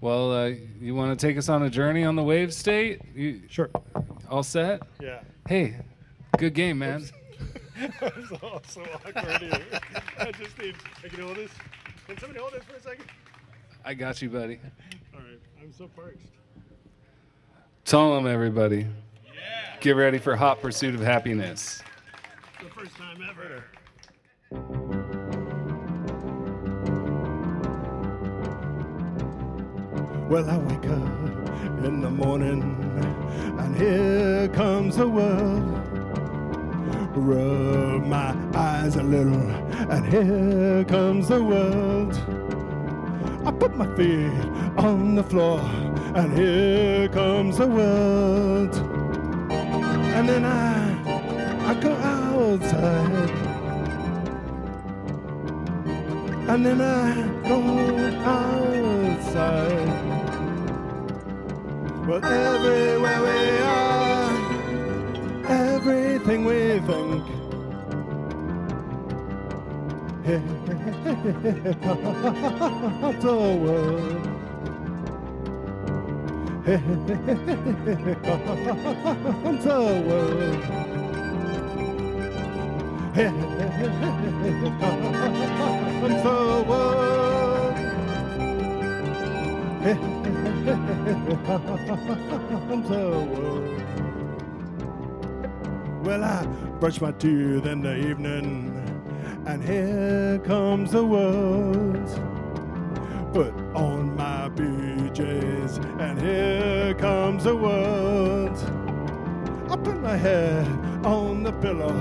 Well, 0.00 0.32
uh, 0.32 0.52
you 0.80 0.94
want 0.94 1.18
to 1.18 1.26
take 1.26 1.38
us 1.38 1.48
on 1.48 1.62
a 1.62 1.70
journey 1.70 2.04
on 2.04 2.16
the 2.16 2.22
Wavestate? 2.22 3.00
You 3.14 3.42
Sure. 3.48 3.70
all 4.28 4.42
set? 4.42 4.82
Yeah. 5.00 5.20
Hey, 5.48 5.76
good 6.38 6.54
game, 6.54 6.78
man. 6.78 7.04
I'm 8.00 8.26
so, 8.28 8.60
so 8.68 8.82
awkward 8.94 9.40
here. 9.42 9.62
I 10.18 10.32
just 10.32 10.58
need. 10.58 10.74
I 11.04 11.08
can 11.08 11.22
hold 11.24 11.36
this. 11.36 11.50
Can 12.06 12.18
somebody 12.18 12.40
hold 12.40 12.52
this 12.52 12.64
for 12.64 12.76
a 12.76 12.82
second? 12.82 13.04
I 13.84 13.94
got 13.94 14.20
you, 14.22 14.28
buddy. 14.28 14.58
All 15.14 15.20
right. 15.20 15.38
I'm 15.60 15.72
so 15.72 15.88
parched. 15.88 16.18
Tell 17.84 18.14
them, 18.14 18.26
everybody. 18.26 18.86
Yeah. 19.26 19.76
Get 19.80 19.96
ready 19.96 20.18
for 20.18 20.36
hot 20.36 20.60
pursuit 20.60 20.94
of 20.94 21.00
happiness. 21.00 21.82
The 22.62 22.68
first 22.70 22.94
time 22.96 23.18
ever. 23.28 25.01
Well, 30.32 30.48
I 30.48 30.56
wake 30.56 30.86
up 30.86 31.84
in 31.84 32.00
the 32.00 32.08
morning, 32.08 32.62
and 33.58 33.76
here 33.76 34.48
comes 34.48 34.96
the 34.96 35.06
world. 35.06 35.62
Rub 37.14 38.06
my 38.06 38.34
eyes 38.54 38.96
a 38.96 39.02
little, 39.02 39.50
and 39.90 40.06
here 40.06 40.84
comes 40.84 41.28
the 41.28 41.44
world. 41.44 42.14
I 43.46 43.50
put 43.50 43.76
my 43.76 43.84
feet 43.94 44.32
on 44.78 45.16
the 45.16 45.22
floor, 45.22 45.60
and 46.14 46.32
here 46.32 47.10
comes 47.10 47.58
the 47.58 47.66
world. 47.66 48.74
And 50.16 50.26
then 50.26 50.46
I, 50.46 51.72
I 51.72 51.74
go 51.74 51.92
outside. 51.92 53.30
And 56.48 56.64
then 56.64 56.80
I 56.80 57.22
go 57.46 57.60
outside. 58.24 60.01
Well, 62.12 62.24
everywhere 62.26 63.20
we 63.22 63.38
are, 63.62 64.28
everything 65.48 66.44
we 66.44 66.78
think. 66.80 67.24
Here 70.26 70.42
comes 71.80 73.22
the 73.24 73.32
world. 73.62 74.24
Here 76.66 76.82
comes 79.42 79.64
the 79.64 79.78
world. 80.06 80.60
Here 83.14 83.32
comes 86.00 86.22
the 86.22 86.38
world. 86.68 87.11
The 91.12 93.08
world. 93.32 93.82
Well, 96.04 96.24
I 96.24 96.44
brush 96.80 97.00
my 97.00 97.12
teeth 97.12 97.66
in 97.66 97.82
the 97.82 97.96
evening, 97.96 98.72
and 99.46 99.62
here 99.62 100.40
comes 100.44 100.92
the 100.92 101.04
world. 101.04 102.08
Put 103.32 103.54
on 103.74 104.16
my 104.16 104.48
BJs, 104.50 105.78
and 106.00 106.20
here 106.20 106.94
comes 106.94 107.44
the 107.44 107.56
world. 107.56 108.56
I 109.70 109.76
put 109.76 110.00
my 110.02 110.16
head 110.16 110.66
on 111.04 111.42
the 111.42 111.52
pillow, 111.52 111.96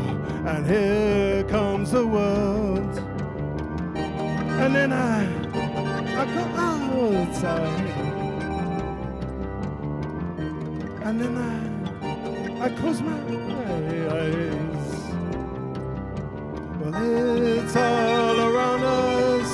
and 0.45 0.65
here 0.65 1.43
comes 1.45 1.91
the 1.91 2.05
world. 2.05 2.97
And 3.95 4.75
then 4.75 4.91
I, 4.93 5.25
I 6.21 6.25
go 6.25 6.41
outside, 6.61 7.90
and 11.11 11.19
then 11.19 11.35
I, 11.37 12.65
I 12.65 12.69
close 12.69 13.01
my 13.01 13.11
eyes. 14.17 14.91
Well, 16.79 16.95
it's 17.59 17.75
all 17.75 18.39
around 18.39 18.83
us, 18.83 19.51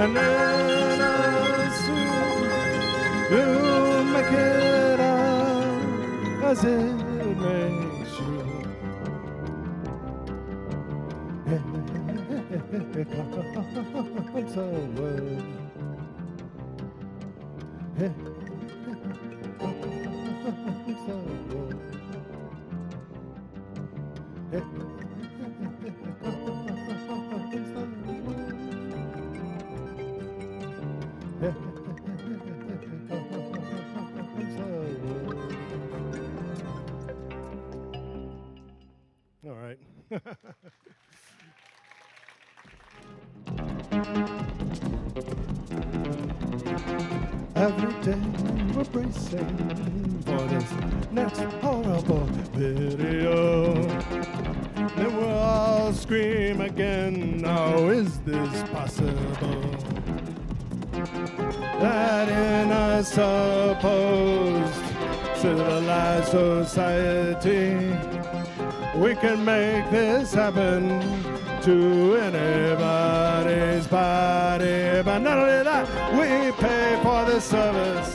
and 0.00 0.16
then 0.16 1.00
us 1.00 1.76
too. 1.86 2.06
You 3.34 3.46
make 4.14 4.32
it 4.32 5.00
out 5.00 5.82
as 6.44 6.62
it 6.62 6.94
makes 7.46 8.14
you. 8.20 8.42
Here 12.92 13.06
comes 14.32 14.54
the 14.54 14.66
world. 14.96 15.42
Society, 66.72 67.94
we 68.96 69.14
can 69.14 69.44
make 69.44 69.90
this 69.90 70.32
happen 70.32 70.88
to 71.60 72.16
anybody's 72.16 73.86
body. 73.86 75.02
But 75.04 75.18
not 75.18 75.36
only 75.36 75.64
that, 75.64 75.86
we 76.12 76.50
pay 76.52 76.98
for 77.02 77.26
the 77.30 77.40
service 77.40 78.14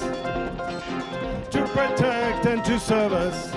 to 1.51 1.67
protect 1.67 2.47
and 2.47 2.65
to 2.65 2.79
serve 2.79 3.13
us. 3.13 3.53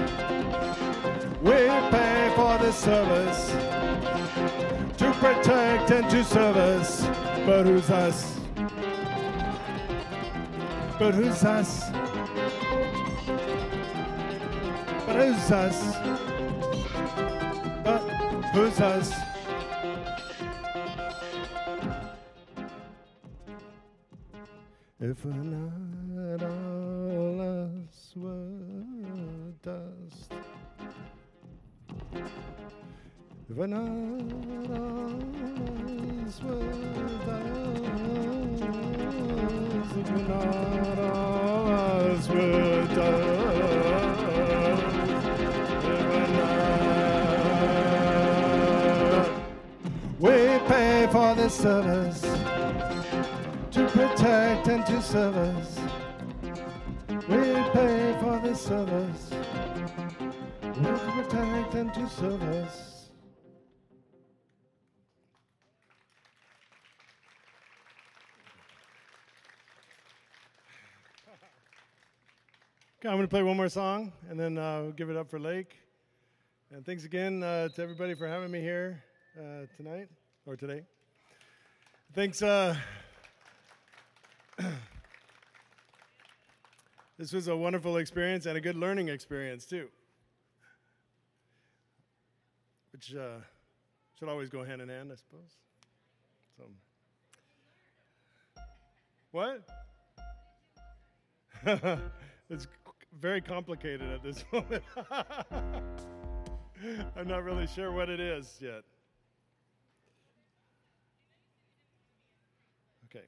We 1.40 1.56
pay 1.96 2.32
for 2.36 2.58
the 2.58 2.70
service 2.70 3.52
to 4.98 5.12
protect 5.14 5.90
and 5.92 6.10
to 6.10 6.22
serve 6.22 6.58
us. 6.58 7.06
But 7.46 7.64
who's 7.64 7.88
us? 7.88 8.38
But 10.98 11.14
who's 11.14 11.42
us? 11.42 11.89
But 15.10 15.26
who's 15.26 15.50
us? 15.50 15.96
Who's 18.54 18.80
us? 18.80 19.12
If 25.00 25.24
not 25.24 26.42
all 26.44 27.40
us 27.40 28.12
were 28.14 29.52
dust. 29.64 30.32
If 33.48 33.56
not 33.56 33.80
all 34.70 35.24
us 36.24 36.40
were 36.40 36.99
service 51.48 52.22
to 53.70 53.88
protect 53.88 54.68
and 54.68 54.84
to 54.86 55.00
serve 55.00 55.36
us. 55.36 55.78
We 57.28 57.52
pay 57.72 58.16
for 58.20 58.40
the 58.44 58.54
service 58.54 59.30
and 61.80 61.94
to 61.94 62.08
serve 62.10 62.42
us. 62.42 63.10
Okay, 72.98 73.08
I'm 73.08 73.14
going 73.14 73.22
to 73.22 73.28
play 73.28 73.42
one 73.42 73.56
more 73.56 73.70
song 73.70 74.12
and 74.28 74.38
then 74.38 74.58
uh, 74.58 74.82
we'll 74.82 74.92
give 74.92 75.08
it 75.08 75.16
up 75.16 75.30
for 75.30 75.40
Lake. 75.40 75.74
And 76.70 76.84
thanks 76.84 77.04
again 77.04 77.42
uh, 77.42 77.68
to 77.68 77.82
everybody 77.82 78.14
for 78.14 78.28
having 78.28 78.50
me 78.50 78.60
here 78.60 79.02
uh, 79.38 79.64
tonight 79.78 80.08
or 80.44 80.54
today. 80.54 80.82
Thanks. 82.12 82.42
Uh, 82.42 82.74
this 87.18 87.32
was 87.32 87.46
a 87.46 87.56
wonderful 87.56 87.98
experience 87.98 88.46
and 88.46 88.56
a 88.56 88.60
good 88.60 88.74
learning 88.74 89.08
experience, 89.08 89.64
too. 89.64 89.86
Which 92.92 93.14
uh, 93.14 93.36
should 94.18 94.28
always 94.28 94.48
go 94.48 94.64
hand 94.64 94.82
in 94.82 94.88
hand, 94.88 95.12
I 95.12 95.14
suppose. 95.14 95.54
So, 96.56 96.64
what? 99.30 99.62
it's 102.50 102.66
very 103.20 103.40
complicated 103.40 104.10
at 104.10 104.24
this 104.24 104.44
moment. 104.52 104.82
I'm 107.16 107.28
not 107.28 107.44
really 107.44 107.68
sure 107.68 107.92
what 107.92 108.08
it 108.08 108.18
is 108.18 108.58
yet. 108.60 108.82
Okay. 113.12 113.26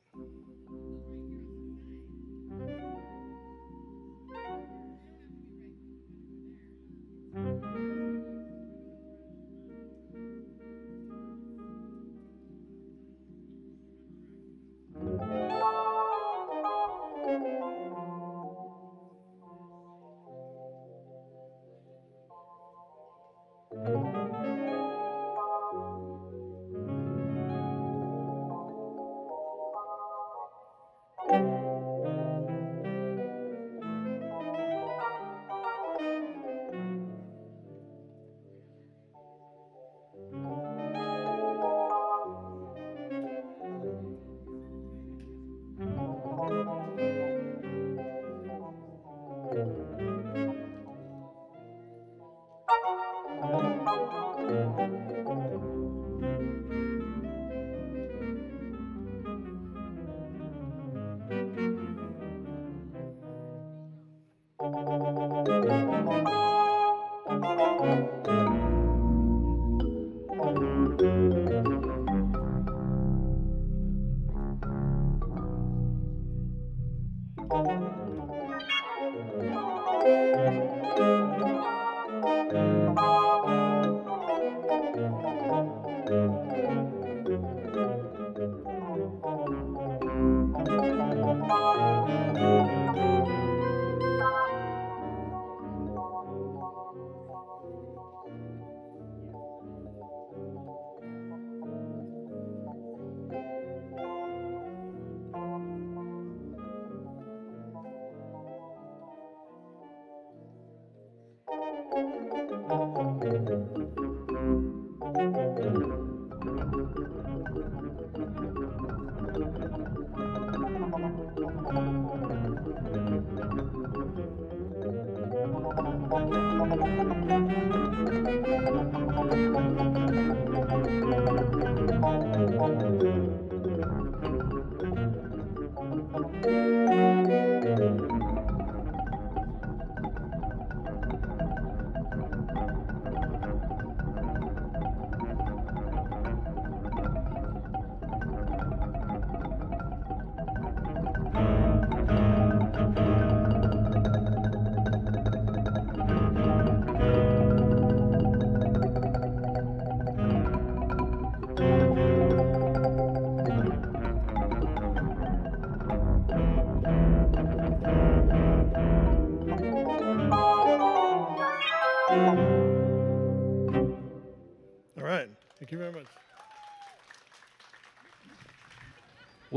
All 7.34 8.01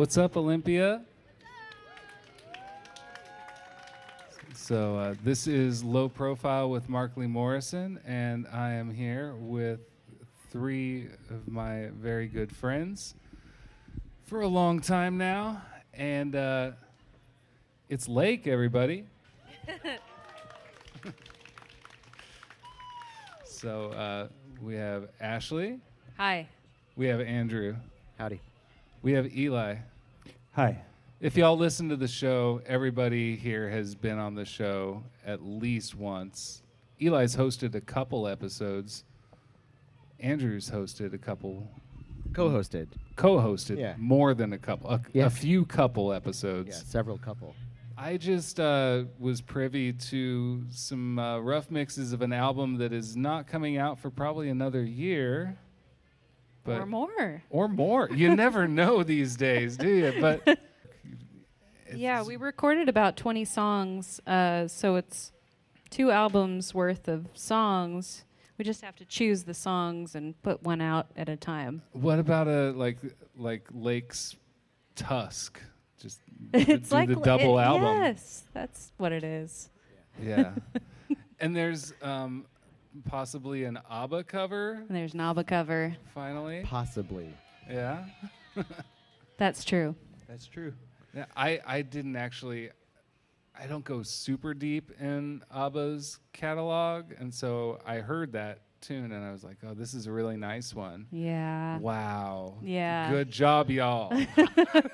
What's 0.06 0.20
up, 0.20 0.38
Olympia? 0.38 1.02
So, 4.54 5.00
uh, 5.00 5.16
this 5.24 5.48
is 5.48 5.84
Low 5.84 6.10
Profile 6.10 6.70
with 6.70 6.88
Markley 6.88 7.26
Morrison, 7.26 8.00
and 8.06 8.46
I 8.54 8.74
am 8.74 8.92
here 8.92 9.34
with 9.34 9.80
three 10.52 11.08
of 11.32 11.48
my 11.48 11.88
very 12.00 12.28
good 12.28 12.56
friends 12.56 13.16
for 14.26 14.42
a 14.42 14.48
long 14.48 14.80
time 14.80 15.18
now. 15.18 15.64
And 15.96 16.36
uh, 16.36 16.74
it's 17.90 18.08
Lake, 18.08 18.46
everybody. 18.46 19.06
so, 23.44 23.90
uh, 23.90 24.28
we 24.62 24.76
have 24.76 25.08
Ashley, 25.20 25.80
Hi. 26.18 26.48
we 26.96 27.08
have 27.08 27.22
Andrew, 27.22 27.76
Howdy. 28.20 28.40
we 29.02 29.14
have 29.14 29.36
Eli. 29.36 29.78
Hi. 30.56 30.82
If 31.20 31.38
y'all 31.38 31.58
listen 31.58 31.90
to 31.90 31.96
the 31.96 32.08
show, 32.08 32.62
everybody 32.66 33.36
here 33.36 33.70
has 33.70 33.96
been 33.96 34.18
on 34.18 34.36
the 34.36 34.46
show 34.46 35.04
at 35.26 35.42
least 35.44 35.96
once. 35.96 36.62
Eli's 37.02 37.36
hosted 37.36 37.76
a 37.76 37.82
couple 37.82 38.28
episodes. 38.28 39.04
Andrew's 40.20 40.70
hosted 40.70 41.14
a 41.14 41.18
couple, 41.18 41.68
Co-hosted. 42.34 42.88
co-hosted 43.16 43.78
Yeah. 43.80 43.96
more 43.98 44.34
than 44.34 44.54
a 44.54 44.58
couple, 44.58 44.90
a, 44.92 45.02
Yeah. 45.14 45.26
a 45.26 45.30
few 45.30 45.66
couple 45.66 46.14
episodes. 46.14 46.68
Yeah, 46.68 46.74
episodes. 46.76 46.90
several 46.92 47.18
couple. 47.18 47.54
I 47.98 48.18
just 48.18 48.60
uh, 48.60 49.06
was 49.20 49.42
privy 49.42 49.94
to 49.94 50.64
some 50.70 51.18
uh, 51.18 51.40
rough 51.40 51.72
mixes 51.72 52.12
of 52.14 52.22
an 52.22 52.34
album 52.34 52.78
that 52.78 52.92
is 52.94 53.16
not 53.16 53.48
coming 53.48 53.78
out 53.78 54.00
for 54.00 54.10
probably 54.10 54.50
another 54.50 54.84
year. 54.84 55.58
But 56.66 56.82
or 56.82 56.86
more. 56.86 57.44
Or 57.50 57.68
more. 57.70 58.10
You 58.12 58.36
never 58.36 58.68
know 58.82 59.04
these 59.04 59.36
days, 59.38 59.78
do 59.78 59.88
you? 59.88 60.14
But 60.20 60.60
Yeah, 61.96 62.24
we 62.24 62.36
recorded 62.36 62.90
about 62.90 63.16
20 63.16 63.46
songs, 63.46 64.20
uh, 64.28 64.68
so 64.68 64.96
it's 64.96 65.32
two 65.90 66.12
albums 66.12 66.74
worth 66.74 67.08
of 67.08 67.28
songs. 67.34 68.26
We 68.58 68.66
just 68.66 68.82
have 68.82 68.96
to 68.98 69.06
choose 69.06 69.44
the 69.44 69.54
songs 69.54 70.16
and 70.16 70.42
put 70.42 70.64
one 70.64 70.82
out 70.82 71.08
at 71.16 71.30
a 71.30 71.38
time. 71.38 71.84
What 71.92 72.20
about 72.20 72.48
a 72.48 72.72
like 72.72 72.98
like 73.38 73.68
Lake's 73.72 74.36
Tusk? 74.96 75.62
Just 76.02 76.20
it's 76.54 76.90
do 76.90 76.96
like 76.96 77.10
the 77.10 77.16
double 77.16 77.60
it- 77.60 77.64
album. 77.64 77.98
Yes, 78.02 78.44
that's 78.54 78.92
what 78.98 79.12
it 79.12 79.24
is. 79.24 79.70
Yeah. 80.22 80.54
and 81.40 81.56
there's 81.56 81.94
um, 82.02 82.46
possibly 83.04 83.66
an 83.66 83.80
ABBA 83.90 84.24
cover 84.26 84.84
there's 84.90 85.14
an 85.14 85.20
ABBA 85.20 85.44
cover. 85.44 85.96
finally. 86.14 86.62
Possibly. 86.64 87.30
Yeah. 87.70 88.06
That's 89.38 89.64
true. 89.64 89.96
That's 90.28 90.46
true. 90.48 90.74
Yeah, 91.14 91.26
I, 91.36 91.60
I 91.66 91.82
didn't 91.82 92.16
actually 92.16 92.70
I 93.58 93.68
don't 93.68 93.86
go 93.86 94.04
super 94.04 94.54
deep 94.54 94.92
in 95.00 95.42
ABBA's 95.54 96.20
catalog 96.34 97.06
and 97.20 97.34
so 97.34 97.80
I 97.86 97.98
heard 97.98 98.34
that 98.34 98.60
tune 98.82 99.12
and 99.12 99.24
I 99.24 99.32
was 99.32 99.44
like, 99.44 99.58
"Oh, 99.66 99.74
this 99.74 99.94
is 99.94 100.08
a 100.08 100.12
really 100.12 100.38
nice 100.38 100.74
one." 100.74 101.08
Yeah. 101.12 101.80
Wow. 101.80 102.56
Yeah. 102.62 103.10
Good 103.10 103.32
job, 103.32 103.70
y'all. 103.70 104.12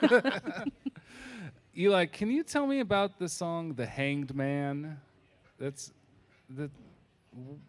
Eli, 1.77 2.05
can 2.05 2.29
you 2.29 2.43
tell 2.43 2.67
me 2.67 2.79
about 2.79 3.17
the 3.19 3.27
song 3.29 3.73
"The 3.73 3.85
Hanged 3.85 4.35
Man"? 4.35 4.97
That's 5.59 5.91
the. 6.49 6.69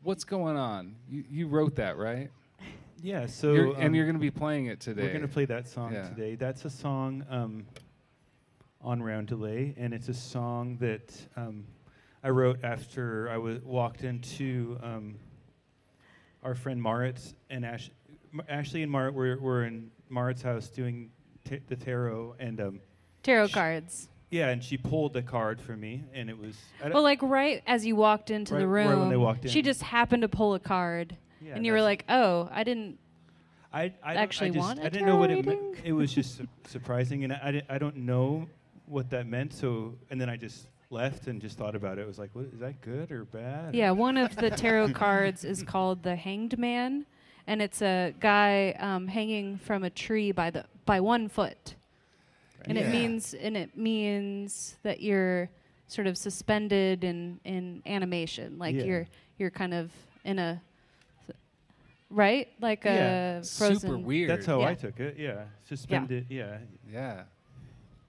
What's 0.02 0.24
going 0.24 0.56
on? 0.56 0.96
You 1.08 1.24
you 1.30 1.46
wrote 1.46 1.76
that, 1.76 1.96
right? 1.96 2.30
Yeah, 3.00 3.26
so 3.26 3.52
You're- 3.52 3.74
and 3.76 3.86
um, 3.88 3.94
you're 3.94 4.04
going 4.04 4.14
to 4.16 4.20
be 4.20 4.30
playing 4.30 4.66
it 4.66 4.80
today. 4.80 5.02
we're 5.02 5.08
going 5.10 5.22
to 5.22 5.28
play 5.28 5.44
that 5.46 5.66
song 5.68 5.92
Yeah. 5.92 6.08
today. 6.08 6.34
That's 6.36 6.64
a 6.64 6.70
song 6.70 7.24
um, 7.28 7.66
on 8.80 9.02
Round 9.02 9.26
Delay, 9.26 9.74
and 9.76 9.92
it's 9.92 10.08
a 10.08 10.14
song 10.14 10.76
that 10.78 11.12
um, 11.36 11.64
I 12.22 12.28
wrote 12.30 12.60
after 12.62 13.28
I 13.28 13.38
was 13.38 13.60
walked 13.62 14.04
into 14.04 14.78
um, 14.84 15.16
our 16.44 16.54
friend 16.54 16.80
Maritz 16.80 17.34
and 17.50 17.64
Ash- 17.64 17.90
Ashley 18.48 18.82
and 18.84 18.90
Marit 18.92 19.14
were, 19.14 19.36
were 19.40 19.64
in 19.64 19.90
Marit's 20.08 20.42
house 20.42 20.68
doing 20.68 21.10
t- 21.44 21.58
the 21.68 21.76
tarot, 21.76 22.36
and 22.38 22.60
um, 22.60 22.80
Tarot 23.24 23.48
Sh- 23.48 23.54
cards. 23.54 24.08
Yeah, 24.32 24.48
and 24.48 24.64
she 24.64 24.78
pulled 24.78 25.12
the 25.12 25.22
card 25.22 25.60
for 25.60 25.76
me, 25.76 26.02
and 26.14 26.28
it 26.30 26.38
was 26.38 26.56
I 26.80 26.84
don't- 26.84 26.94
Well, 26.94 27.02
like 27.02 27.22
right 27.22 27.62
as 27.66 27.84
you 27.86 27.94
walked 27.94 28.30
into 28.30 28.54
the 28.54 28.66
room, 28.66 28.88
right 28.88 28.98
when 28.98 29.10
they 29.10 29.16
walked 29.16 29.48
she 29.48 29.60
just 29.62 29.82
happened 29.82 30.22
to 30.22 30.28
pull 30.28 30.54
a 30.54 30.58
card, 30.58 31.16
yeah, 31.40 31.54
and 31.54 31.64
you 31.66 31.72
were 31.72 31.82
like, 31.82 32.04
"Oh, 32.08 32.48
I 32.50 32.64
didn't." 32.64 32.98
I, 33.74 33.92
I 34.02 34.14
actually 34.16 34.48
I 34.48 34.50
just, 34.54 34.66
want 34.66 34.80
a 34.80 34.84
I 34.84 34.88
didn't 34.88 35.06
know 35.06 35.16
what 35.16 35.30
it 35.30 35.44
meant. 35.46 35.76
It 35.84 35.92
was 35.92 36.12
just 36.18 36.38
su- 36.38 36.48
surprising, 36.66 37.24
and 37.24 37.32
I, 37.34 37.40
I, 37.42 37.50
di- 37.52 37.62
I 37.68 37.78
don't 37.78 37.96
know 37.96 38.46
what 38.86 39.10
that 39.10 39.26
meant. 39.26 39.52
So, 39.54 39.94
and 40.10 40.20
then 40.20 40.28
I 40.28 40.36
just 40.36 40.66
left 40.90 41.26
and 41.26 41.40
just 41.40 41.56
thought 41.58 41.74
about 41.74 41.98
it. 41.98 42.02
It 42.02 42.06
was 42.06 42.18
like, 42.18 42.30
what, 42.34 42.46
is 42.52 42.60
that 42.60 42.80
good 42.82 43.10
or 43.12 43.24
bad? 43.24 43.74
Yeah, 43.74 43.90
one 43.92 44.16
of 44.18 44.36
the 44.36 44.50
tarot 44.50 44.88
cards 44.94 45.44
is 45.44 45.62
called 45.62 46.02
the 46.02 46.16
Hanged 46.16 46.58
Man, 46.58 47.06
and 47.46 47.60
it's 47.62 47.80
a 47.82 48.14
guy 48.20 48.72
um, 48.78 49.08
hanging 49.08 49.56
from 49.58 49.84
a 49.84 49.90
tree 49.90 50.32
by 50.32 50.50
the 50.50 50.64
by 50.84 51.00
one 51.00 51.28
foot, 51.28 51.74
and 52.66 52.78
Yeah. 52.78 52.84
it 52.84 52.90
means 52.92 53.34
and 53.34 53.56
it 53.56 53.76
means 53.76 54.76
that 54.82 55.00
you're 55.00 55.48
sort 55.88 56.06
of 56.06 56.16
suspended 56.16 57.04
in 57.04 57.40
in 57.44 57.82
animation, 57.86 58.58
like 58.58 58.74
Yeah. 58.76 58.84
you're 58.84 59.06
you're 59.38 59.50
kind 59.50 59.74
of 59.74 59.90
in 60.24 60.38
a 60.38 60.62
right, 62.10 62.48
like 62.60 62.84
Yeah. 62.84 63.38
a 63.38 63.42
frozen. 63.42 63.78
Super 63.80 63.98
weird. 63.98 64.30
That's 64.30 64.46
how 64.46 64.60
Yeah. 64.60 64.68
I 64.68 64.74
took 64.74 65.00
it. 65.00 65.16
Yeah, 65.18 65.44
suspended. 65.64 66.26
Yeah, 66.28 66.58
Yeah. 66.90 67.24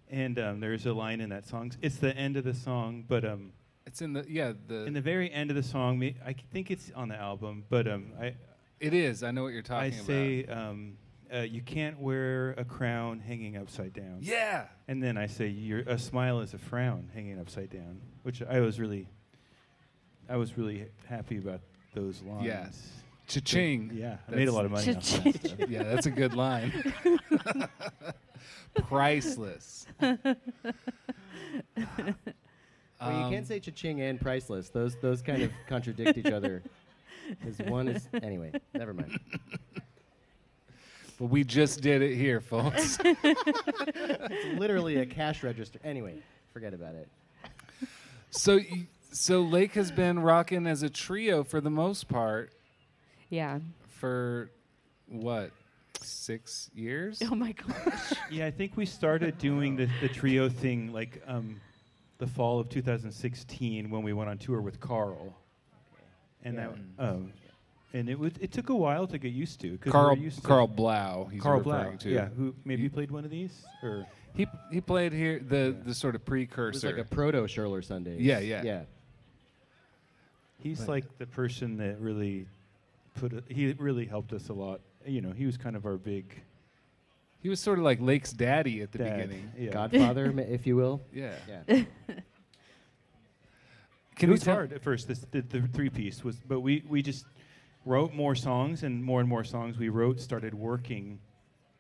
and 0.09 0.37
um, 0.39 0.59
there's 0.59 0.85
a 0.85 0.93
line 0.93 1.21
in 1.21 1.29
that 1.29 1.45
song. 1.45 1.71
It's 1.81 1.97
the 1.97 2.15
end 2.15 2.37
of 2.37 2.43
the 2.43 2.53
song, 2.53 3.05
but 3.07 3.23
um, 3.25 3.51
It's 3.85 4.01
in 4.01 4.13
the 4.13 4.25
yeah 4.29 4.53
the, 4.67 4.85
in 4.85 4.93
the 4.93 5.01
very 5.01 5.31
end 5.31 5.49
of 5.49 5.55
the 5.55 5.63
song, 5.63 6.01
I 6.25 6.33
think 6.51 6.71
it's 6.71 6.91
on 6.95 7.09
the 7.09 7.15
album, 7.17 7.65
but 7.69 7.87
um, 7.87 8.13
I 8.19 8.35
it 8.79 8.93
is. 8.93 9.23
I 9.23 9.31
know 9.31 9.43
what 9.43 9.53
you're 9.53 9.61
talking 9.61 9.93
I 9.93 9.97
talking 9.97 10.05
say 10.05 10.45
um, 10.45 10.97
uh, 11.33 11.41
you 11.41 11.61
can't 11.61 11.99
wear 11.99 12.51
a 12.51 12.63
crown 12.65 13.19
hanging 13.19 13.57
upside 13.57 13.93
down. 13.93 14.19
Yeah. 14.21 14.65
And 14.87 15.01
then 15.01 15.17
I 15.17 15.27
say, 15.27 15.47
Your, 15.47 15.79
a 15.81 15.97
smile 15.97 16.39
is 16.41 16.53
a 16.53 16.57
frown 16.57 17.09
hanging 17.13 17.39
upside 17.39 17.69
down, 17.69 18.01
which 18.23 18.41
I 18.43 18.59
was 18.59 18.79
really, 18.79 19.07
I 20.29 20.37
was 20.37 20.57
really 20.57 20.87
happy 21.07 21.37
about 21.37 21.61
those 21.93 22.21
lines. 22.21 22.45
Yeah. 22.45 22.67
Cha-ching. 23.27 23.91
Yeah, 23.93 24.17
I 24.27 24.35
made 24.35 24.49
a 24.49 24.51
lot 24.51 24.65
of 24.65 24.71
money 24.71 24.89
off 24.95 24.97
of 24.97 25.23
that 25.23 25.39
stuff. 25.47 25.69
Yeah, 25.69 25.83
that's 25.83 26.05
a 26.07 26.11
good 26.11 26.33
line. 26.33 26.93
Priceless. 28.75 29.85
Well, 30.01 30.17
you 31.77 31.85
Um, 32.99 33.31
can't 33.31 33.47
say 33.47 33.59
cha-ching 33.59 34.01
and 34.01 34.19
priceless. 34.19 34.69
Those 34.69 34.95
those 35.01 35.21
kind 35.21 35.41
of 35.41 35.51
contradict 35.67 36.17
each 36.17 36.31
other. 36.31 36.63
Because 37.29 37.57
one 37.71 37.87
is 37.87 38.09
anyway. 38.21 38.51
Never 38.73 38.93
mind. 38.93 39.17
But 41.23 41.29
we 41.29 41.45
just 41.45 41.79
did 41.79 42.01
it 42.01 42.17
here, 42.17 42.41
folks. 42.41 42.97
It's 43.05 44.59
literally 44.59 44.97
a 44.97 45.05
cash 45.05 45.41
register. 45.41 45.79
Anyway, 45.81 46.15
forget 46.51 46.73
about 46.73 46.95
it. 46.95 47.07
so, 48.29 48.57
y- 48.57 48.87
so 49.13 49.41
Lake 49.41 49.71
has 49.75 49.89
been 49.89 50.19
rocking 50.19 50.67
as 50.67 50.83
a 50.83 50.89
trio 50.89 51.45
for 51.45 51.61
the 51.61 51.69
most 51.69 52.09
part 52.09 52.51
Yeah. 53.29 53.59
for 53.87 54.49
what 55.07 55.51
six 56.01 56.69
years? 56.75 57.21
Oh 57.31 57.35
my 57.35 57.53
gosh. 57.53 58.11
Yeah, 58.29 58.45
I 58.47 58.51
think 58.51 58.75
we 58.75 58.85
started 58.85 59.37
doing 59.37 59.77
the, 59.77 59.87
the 60.01 60.09
trio 60.09 60.49
thing 60.49 60.91
like 60.91 61.23
um, 61.25 61.61
the 62.17 62.27
fall 62.27 62.59
of 62.59 62.67
2016 62.67 63.89
when 63.89 64.03
we 64.03 64.11
went 64.11 64.29
on 64.29 64.37
tour 64.39 64.59
with 64.59 64.81
Karl. 64.81 65.33
And 66.43 66.55
Yeah. 66.55 66.67
that, 66.97 67.07
um, 67.09 67.31
and 67.93 68.09
it 68.09 68.17
was 68.17 68.33
it 68.39 68.51
took 68.51 68.69
a 68.69 68.75
while 68.75 69.05
to 69.07 69.17
get 69.17 69.31
used 69.33 69.61
to. 69.61 69.77
'cause 69.77 69.85
we 69.85 69.91
Karl 69.91 70.17
used 70.17 70.41
to- 70.41 70.47
Karl 70.47 70.67
Blau. 70.67 71.25
He's 71.25 71.41
Karl 71.41 71.59
referring 71.59 71.89
Blau. 71.91 71.97
to. 71.97 72.09
Yeah, 72.09 72.29
who 72.29 72.55
maybe 72.65 72.83
You- 72.83 72.89
played 72.89 73.11
one 73.11 73.23
of 73.25 73.31
these 73.31 73.63
or 73.81 74.07
He 74.33 74.47
he 74.71 74.81
played 74.81 75.13
here 75.13 75.39
the 75.39 75.75
Yeah. 75.77 75.83
the 75.85 75.93
sort 75.93 76.15
of 76.15 76.25
precursor. 76.25 76.69
It 76.69 76.73
was 76.73 76.81
precursor. 76.81 76.97
like 76.97 77.05
a 77.05 77.15
proto 77.15 77.41
Scherler 77.43 77.83
Sundays. 77.83 78.19
Yeah, 78.19 78.39
yeah. 78.39 78.63
Yeah. 78.63 78.83
He's 80.57 80.79
But- 80.79 80.87
like 80.89 81.17
the 81.19 81.27
person 81.27 81.77
that 81.77 81.99
really 81.99 82.47
put. 83.15 83.33
A, 83.33 83.43
he 83.47 83.71
really 83.73 84.05
helped 84.05 84.33
us 84.33 84.49
a 84.49 84.53
lot. 84.53 84.81
You 85.05 85.21
know, 85.21 85.31
he 85.31 85.45
was 85.45 85.57
kind 85.57 85.75
of 85.75 85.85
our 85.85 85.97
big 85.97 86.41
he 87.41 87.49
was 87.49 87.59
sort 87.59 87.77
of 87.77 87.83
like 87.83 87.99
Lake's 87.99 88.31
daddy 88.31 88.81
at 88.81 88.93
the 88.93 88.99
dad. 88.99 89.17
beginning. 89.17 89.51
Yeah. 89.57 89.71
Godfather, 89.71 90.31
if 90.39 90.65
you 90.65 90.77
will. 90.77 91.01
Yeah. 91.13 91.35
Yeah. 91.47 91.63
Can 91.67 91.85
it 94.15 94.21
you 94.21 94.29
was 94.31 94.45
hard 94.45 94.71
at 94.73 94.81
first. 94.81 95.07
This, 95.07 95.19
the, 95.31 95.41
the 95.41 95.61
three 95.67 95.89
piece 95.89 96.23
was, 96.23 96.37
but 96.47 96.61
we 96.61 96.83
we 96.87 97.01
just 97.01 97.25
wrote 97.85 98.13
more 98.13 98.35
songs 98.35 98.83
and 98.83 99.03
more 99.03 99.19
and 99.19 99.29
more 99.29 99.43
songs 99.43 99.77
we 99.77 99.89
wrote 99.89 100.19
started 100.19 100.53
working. 100.53 101.19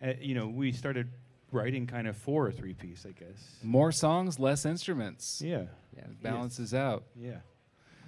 At, 0.01 0.21
you 0.21 0.35
know, 0.35 0.47
we 0.47 0.71
started 0.71 1.09
writing 1.51 1.87
kind 1.87 2.07
of 2.07 2.17
for 2.17 2.47
a 2.47 2.51
three 2.51 2.73
piece, 2.73 3.05
I 3.07 3.11
guess. 3.11 3.57
More 3.63 3.91
songs, 3.91 4.39
less 4.39 4.65
instruments. 4.65 5.41
Yeah. 5.43 5.63
Yeah. 5.95 6.03
It 6.03 6.23
balances 6.23 6.73
out. 6.73 7.03
Yeah. 7.15 7.37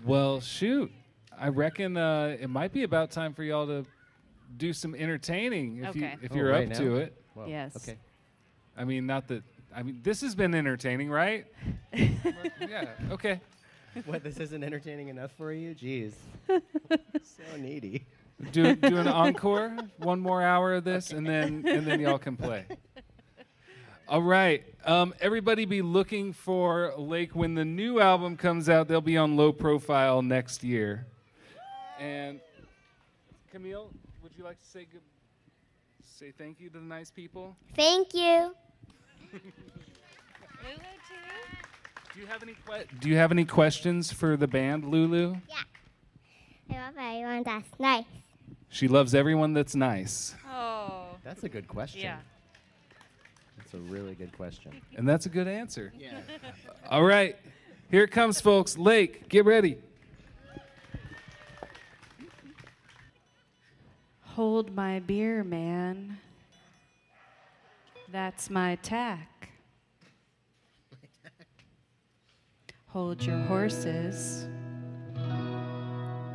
Well, 0.04 0.42
shoot. 0.42 0.92
I 1.38 1.50
reckon 1.50 1.98
uh, 1.98 2.38
it 2.40 2.50
might 2.50 2.74
be 2.74 2.84
about 2.84 3.12
time 3.12 3.34
for 3.34 3.44
y'all 3.44 3.68
to 3.68 3.86
do 4.58 4.74
some 4.74 4.96
entertaining 4.96 5.84
if 5.84 5.96
you, 5.96 6.10
if 6.22 6.32
oh, 6.32 6.36
you're 6.36 6.50
right 6.50 6.64
up 6.64 6.70
now? 6.70 6.80
to 6.80 6.96
it. 6.98 7.22
Well, 7.36 7.48
Yes. 7.48 7.76
Okay. 7.76 7.98
I 8.78 8.84
mean, 8.84 9.06
not 9.06 9.28
that. 9.28 9.44
I 9.74 9.84
mean, 9.84 10.00
this 10.04 10.22
has 10.22 10.36
been 10.36 10.56
entertaining, 10.56 11.10
right? 11.10 11.46
yeah. 11.94 12.90
Okay. 13.12 13.42
What? 14.06 14.24
This 14.24 14.40
isn't 14.40 14.64
entertaining 14.64 15.08
enough 15.08 15.32
for 15.38 15.54
you? 15.54 15.74
Jeez. 15.74 16.14
so 16.48 17.58
needy. 17.58 18.06
Do 18.52 18.76
do 18.76 18.98
an 18.98 19.08
encore, 19.08 19.78
one 19.98 20.20
more 20.20 20.42
hour 20.42 20.74
of 20.74 20.84
this, 20.84 21.12
and 21.12 21.26
then 21.26 21.64
and 21.66 21.88
then 21.88 22.02
y'all 22.02 22.18
can 22.18 22.36
play. 22.36 22.66
All 24.08 24.22
right. 24.22 24.64
Um, 24.84 25.16
everybody 25.20 25.66
be 25.66 25.82
looking 25.82 26.34
for 26.34 26.94
Lake 26.98 27.36
when 27.36 27.56
the 27.56 27.66
new 27.66 28.00
album 28.00 28.36
comes 28.36 28.68
out. 28.70 28.88
They'll 28.88 29.02
be 29.02 29.18
on 29.18 29.36
low 29.38 29.52
profile 29.52 30.22
next 30.22 30.64
year. 30.64 31.08
And 31.98 32.40
Camille, 33.52 33.90
would 34.22 34.34
you 34.38 34.44
like 34.44 34.60
to 34.60 34.68
say 34.68 34.86
good, 34.92 35.02
say 36.04 36.34
thank 36.38 36.60
you 36.60 36.70
to 36.70 36.80
the 36.80 36.86
nice 36.86 37.10
people? 37.10 37.56
Thank 37.76 38.14
you. 38.14 38.54
Do 42.16 42.22
you 42.22 42.28
have 42.28 42.42
any 42.44 42.54
que- 42.66 42.86
Do 43.00 43.10
you 43.10 43.18
have 43.18 43.32
any 43.32 43.46
questions 43.46 44.12
for 44.12 44.38
the 44.38 44.48
band, 44.48 44.86
Lulu? 44.86 45.36
Yeah. 45.50 46.78
I 46.78 46.82
love 46.86 46.96
everyone 46.98 47.44
that's 47.44 47.80
nice. 47.80 48.06
She 48.70 48.88
loves 48.88 49.14
everyone 49.14 49.54
that's 49.54 49.76
nice, 49.76 50.36
Oh. 50.50 51.18
That's 51.24 51.44
a 51.44 51.50
good 51.50 51.68
question. 51.68 52.02
Yeah. 52.02 52.18
That's 53.58 53.74
a 53.74 53.78
really 53.80 54.16
good 54.16 54.32
question. 54.38 54.82
and 54.96 55.08
that's 55.08 55.26
a 55.26 55.30
good 55.30 55.48
answer. 55.48 55.92
Yeah. 55.98 56.22
All 56.90 57.04
right, 57.04 57.36
here 57.92 58.04
it 58.04 58.12
comes, 58.12 58.40
folks. 58.42 58.78
Lake, 58.78 59.28
get 59.30 59.46
ready. 59.46 59.78
Hold 64.22 64.76
my 64.76 65.00
beer, 65.00 65.44
man. 65.44 66.18
That's 68.12 68.50
my 68.50 68.76
tack. 68.82 69.30
Hold 72.96 73.26
your 73.26 73.40
horses. 73.40 74.48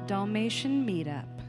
Dalmatian 0.06 0.86
meetup. 0.86 1.39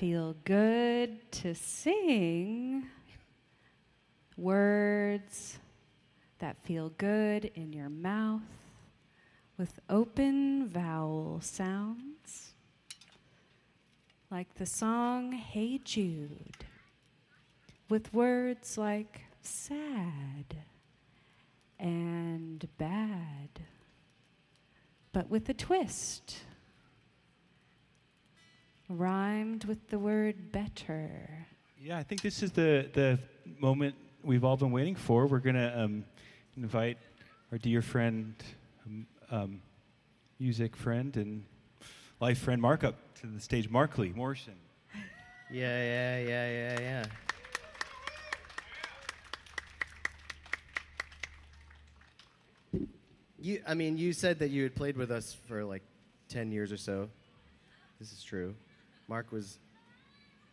Feel 0.00 0.34
good 0.44 1.30
to 1.30 1.54
sing. 1.54 2.86
Words 4.34 5.58
that 6.38 6.56
feel 6.64 6.88
good 6.96 7.50
in 7.54 7.70
your 7.74 7.90
mouth 7.90 8.40
with 9.58 9.78
open 9.90 10.66
vowel 10.66 11.40
sounds. 11.42 12.54
Like 14.30 14.54
the 14.54 14.64
song 14.64 15.32
Hey 15.32 15.78
Jude, 15.84 16.64
with 17.90 18.14
words 18.14 18.78
like 18.78 19.20
sad 19.42 20.56
and 21.78 22.66
bad, 22.78 23.66
but 25.12 25.28
with 25.28 25.46
a 25.50 25.54
twist 25.54 26.38
rhymed 28.90 29.64
with 29.64 29.88
the 29.88 29.98
word 29.98 30.52
better. 30.52 31.46
Yeah, 31.80 31.96
I 31.96 32.02
think 32.02 32.20
this 32.20 32.42
is 32.42 32.52
the 32.52 32.88
the 32.92 33.18
moment 33.58 33.94
we've 34.22 34.44
all 34.44 34.56
been 34.56 34.72
waiting 34.72 34.96
for. 34.96 35.26
We're 35.26 35.38
gonna 35.38 35.72
um, 35.76 36.04
invite 36.56 36.98
our 37.52 37.58
dear 37.58 37.82
friend, 37.82 38.34
um, 38.84 39.06
um, 39.30 39.62
music 40.38 40.76
friend, 40.76 41.16
and 41.16 41.44
life 42.20 42.38
friend 42.38 42.60
Mark 42.60 42.84
up 42.84 42.96
to 43.20 43.26
the 43.28 43.40
stage. 43.40 43.70
Mark 43.70 43.96
Lee 43.96 44.12
Morrison. 44.14 44.54
Yeah, 45.52 45.82
yeah, 45.82 46.18
yeah, 46.20 46.78
yeah, 46.78 47.04
yeah. 52.72 52.80
You, 53.36 53.60
I 53.66 53.74
mean, 53.74 53.98
you 53.98 54.12
said 54.12 54.38
that 54.38 54.50
you 54.50 54.62
had 54.62 54.76
played 54.76 54.96
with 54.96 55.10
us 55.10 55.36
for 55.48 55.64
like 55.64 55.82
10 56.28 56.52
years 56.52 56.70
or 56.70 56.76
so. 56.76 57.08
This 57.98 58.12
is 58.12 58.22
true. 58.22 58.54
Mark 59.10 59.32
was 59.32 59.58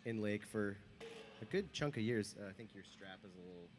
in 0.05 0.19
Lake 0.19 0.43
for 0.43 0.75
a 1.43 1.45
good 1.45 1.71
chunk 1.71 1.95
of 1.95 2.01
years. 2.01 2.33
Uh, 2.41 2.49
I 2.49 2.53
think 2.53 2.69
your 2.73 2.83
strap 2.83 3.19
is 3.23 3.31
a 3.35 3.47
little, 3.47 3.69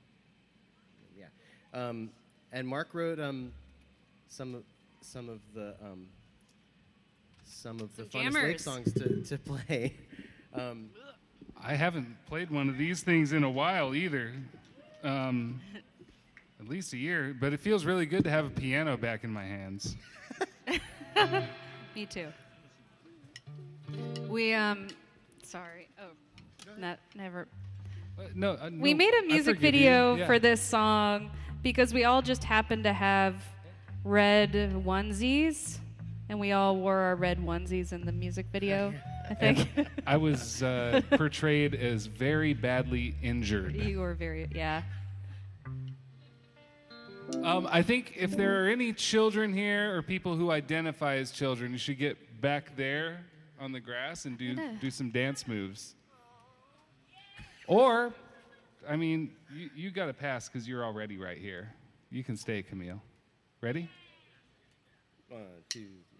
yeah. 1.19 1.89
Um, 1.89 2.11
and 2.53 2.67
Mark 2.67 2.91
wrote 2.93 3.19
um, 3.19 3.51
some 4.29 4.63
some 5.01 5.29
of 5.29 5.41
the 5.53 5.75
um, 5.83 6.07
some 7.45 7.81
of 7.81 7.95
the 7.97 8.07
Some 8.09 8.21
funnest 8.21 8.43
Lake 8.43 8.61
songs 8.61 8.93
to, 8.95 9.23
to 9.23 9.39
play. 9.39 9.95
Um, 10.55 10.89
I 11.63 11.75
haven't 11.75 12.17
played 12.27 12.51
one 12.51 12.71
of 12.71 12.79
these 12.79 13.03
things 13.03 13.35
in 13.35 13.45
a 13.45 13.51
while 13.51 13.95
either. 13.95 14.33
Um, 15.05 15.61
at 16.59 16.67
least 16.67 16.95
a 16.95 16.97
year, 16.97 17.37
but 17.39 17.53
it 17.53 17.61
feels 17.61 17.85
really 17.85 18.07
good 18.07 18.25
to 18.25 18.31
have 18.31 18.47
a 18.47 18.51
piano 18.51 18.97
back 18.97 19.25
in 19.25 19.31
my 19.31 19.45
hands. 19.45 19.95
Me 21.95 22.07
too. 22.07 22.29
We 24.29 24.53
um, 24.55 24.89
sorry. 25.43 25.89
Oh, 26.01 26.11
not 26.79 26.99
never. 27.15 27.49
Uh, 28.19 28.23
no, 28.35 28.53
uh, 28.53 28.71
We 28.79 28.95
made 28.95 29.15
a 29.15 29.23
music 29.27 29.59
video 29.59 30.17
Yeah. 30.17 30.27
for 30.27 30.39
this 30.39 30.61
song 30.61 31.31
because 31.63 31.95
we 31.95 32.05
all 32.05 32.21
just 32.21 32.45
happened 32.45 32.85
to 32.85 32.93
have 32.93 33.43
red 34.05 34.53
onesies, 34.53 35.79
and 36.29 36.39
we 36.39 36.53
all 36.53 36.77
wore 36.77 36.99
our 36.99 37.17
red 37.17 37.39
onesies 37.39 37.93
in 37.93 38.05
the 38.05 38.13
music 38.13 38.47
video. 38.53 38.93
I 39.31 39.35
think 39.35 39.69
I 40.07 40.17
was 40.17 40.63
uh, 40.63 41.01
portrayed 41.11 41.75
as 41.75 42.07
very 42.07 42.55
badly 42.55 43.15
injured. 43.23 43.77
you 43.77 44.01
were 44.01 44.15
very 44.15 44.49
yeah. 44.55 44.83
Um, 47.45 47.69
I 47.71 47.83
think 47.83 48.15
if 48.17 48.37
there 48.37 48.65
are 48.65 48.69
any 48.69 48.95
children 48.95 49.53
here 49.53 49.95
or 49.95 50.03
people 50.03 50.35
who 50.35 50.51
identify 50.51 51.17
as 51.17 51.31
children, 51.31 51.73
you 51.73 51.79
should 51.79 51.99
get 51.99 52.41
back 52.41 52.75
there 52.75 53.21
on 53.61 53.73
the 53.73 53.81
grass 53.81 54.25
and 54.25 54.39
do 54.39 54.45
Yeah. 54.47 54.73
do 54.81 54.91
some 54.91 55.11
dance 55.11 55.47
moves. 55.47 55.95
Or, 57.67 58.13
I 58.89 58.97
mean, 58.97 59.33
you, 59.53 59.71
you 59.75 59.91
got 59.91 60.07
to 60.07 60.15
pass 60.15 60.49
because 60.49 60.67
you're 60.67 60.85
already 60.85 61.19
right 61.19 61.37
here. 61.39 61.73
You 62.11 62.25
can 62.25 62.37
stay, 62.37 62.63
Camille. 62.63 63.03
Ready? 63.61 63.91
one, 65.29 65.43
two, 65.69 65.81
three, 66.11 66.18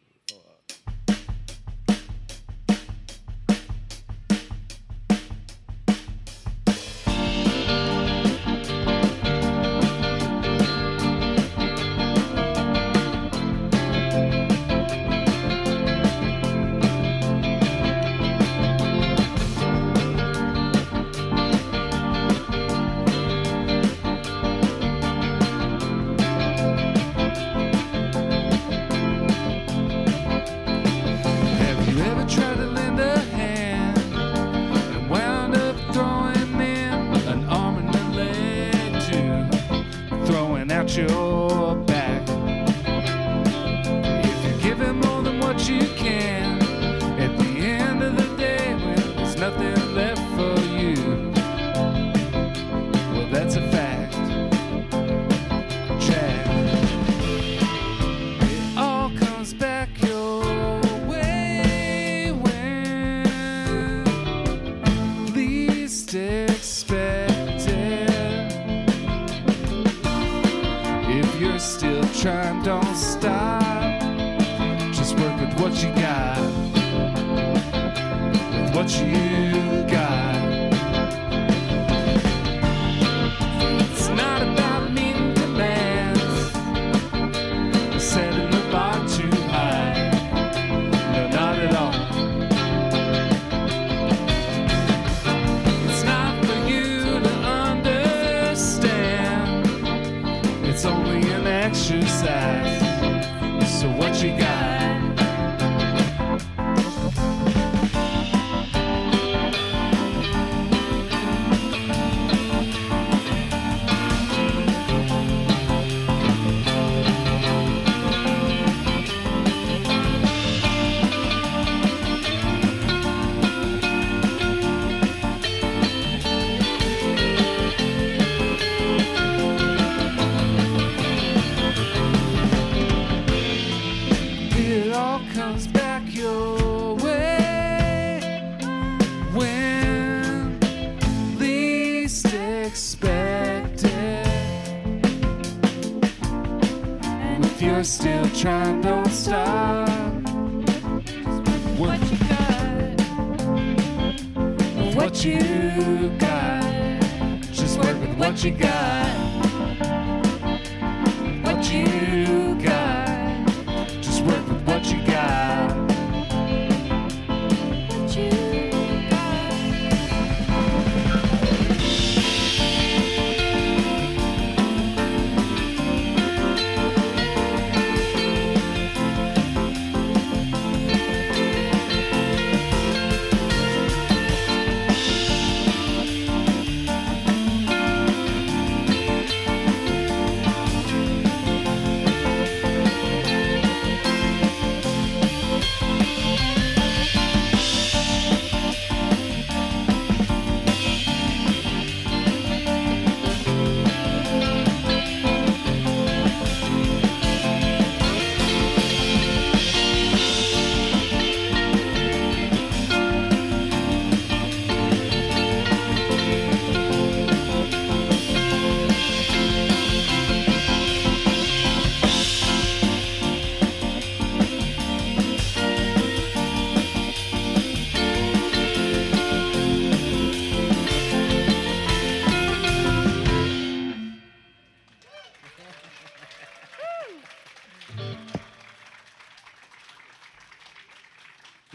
trying, 148.39 148.88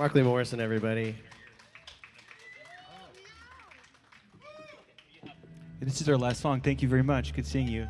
Markly 0.03 0.21
Morrison, 0.21 0.59
everybody. 0.59 1.15
This 5.79 6.01
is 6.01 6.09
our 6.09 6.17
last 6.17 6.41
song. 6.41 6.59
Thank 6.59 6.81
you 6.81 6.89
very 6.89 7.03
much. 7.03 7.33
Good 7.33 7.45
seeing 7.45 7.69
you. 7.69 7.87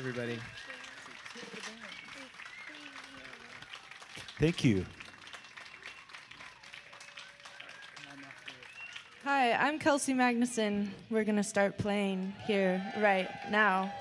everybody. 0.00 0.38
Thank 4.38 4.64
you. 4.64 4.86
Hi, 9.24 9.52
I'm 9.52 9.78
Kelsey 9.78 10.14
Magnuson. 10.14 10.88
We're 11.10 11.24
going 11.24 11.36
to 11.36 11.42
start 11.42 11.76
playing 11.76 12.32
here 12.46 12.82
right 12.96 13.28
now. 13.50 13.92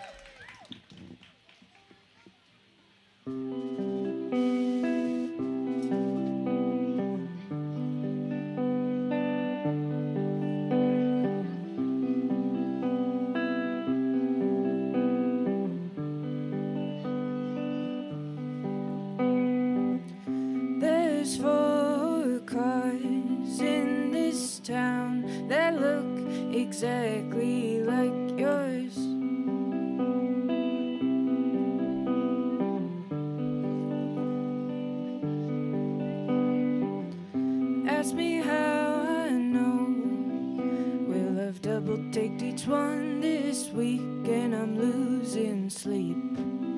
double 41.79 42.11
taked 42.11 42.41
each 42.41 42.67
one 42.67 43.21
this 43.21 43.69
week, 43.69 44.01
and 44.01 44.53
I'm 44.53 44.77
losing 44.77 45.69
sleep. 45.69 46.68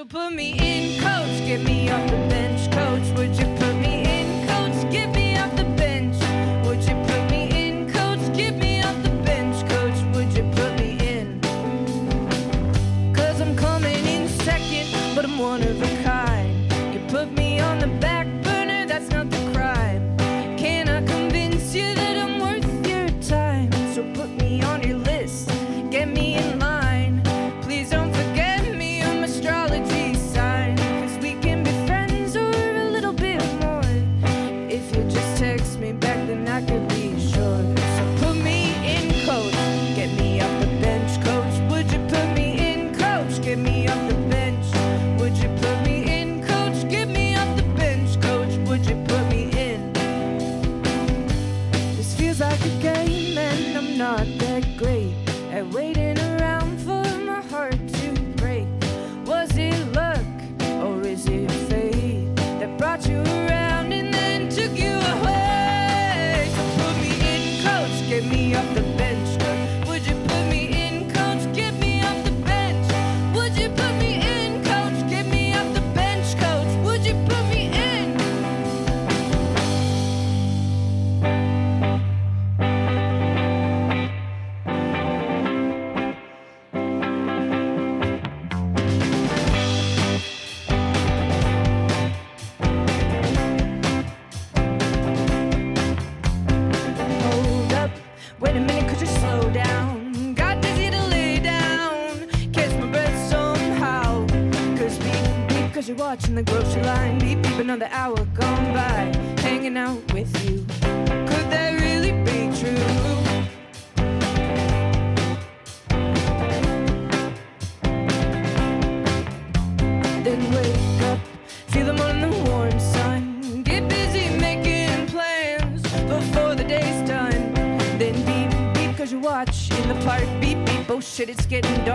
So 0.00 0.06
put 0.06 0.32
me 0.32 0.52
in 0.52 0.98
coach, 0.98 1.46
get 1.46 1.60
me 1.62 1.90
off 1.90 2.10
the 2.10 2.16
bench. 2.30 2.49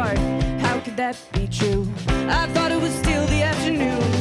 heart. 0.05 0.17
How 0.61 0.79
could 0.79 0.97
that 0.97 1.17
be 1.33 1.47
true? 1.47 1.87
I 2.41 2.47
thought 2.53 2.71
it 2.71 2.81
was 2.81 2.93
still 2.93 3.25
the 3.27 3.41
afternoon. 3.43 4.14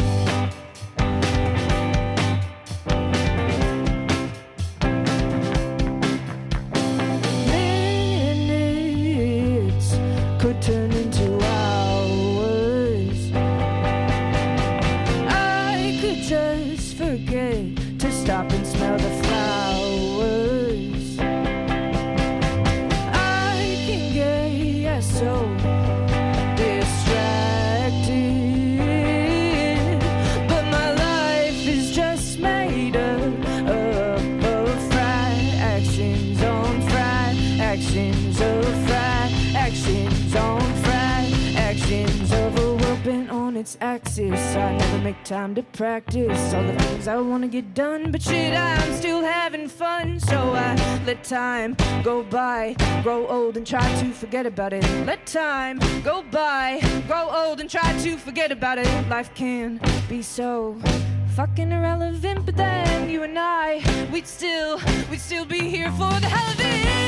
So 44.14 44.22
I 44.22 44.76
never 44.76 44.98
make 44.98 45.24
time 45.24 45.56
to 45.56 45.62
practice 45.64 46.54
all 46.54 46.62
the 46.62 46.72
things 46.74 47.08
I 47.08 47.16
wanna 47.16 47.48
get 47.48 47.74
done. 47.74 48.12
But 48.12 48.22
shit, 48.22 48.56
I'm 48.56 48.92
still 48.92 49.24
having 49.24 49.66
fun. 49.66 50.20
So 50.20 50.54
I 50.54 50.76
let 51.04 51.24
time 51.24 51.76
go 52.04 52.22
by, 52.22 52.76
grow 53.02 53.26
old 53.26 53.56
and 53.56 53.66
try 53.66 53.82
to 54.02 54.12
forget 54.12 54.46
about 54.46 54.72
it. 54.72 54.84
Let 55.04 55.26
time 55.26 55.80
go 56.04 56.22
by, 56.30 56.80
grow 57.08 57.28
old 57.28 57.58
and 57.58 57.68
try 57.68 57.92
to 58.04 58.16
forget 58.16 58.52
about 58.52 58.78
it. 58.78 58.86
Life 59.08 59.34
can 59.34 59.80
be 60.08 60.22
so 60.22 60.76
fucking 61.34 61.72
irrelevant, 61.72 62.46
but 62.46 62.56
then 62.56 63.10
you 63.10 63.24
and 63.24 63.36
I, 63.36 63.82
we'd 64.12 64.28
still, 64.28 64.78
we'd 65.10 65.18
still 65.18 65.44
be 65.44 65.58
here 65.58 65.90
for 65.90 66.20
the 66.20 66.28
hell 66.28 66.52
of 66.52 66.60
it. 66.60 67.03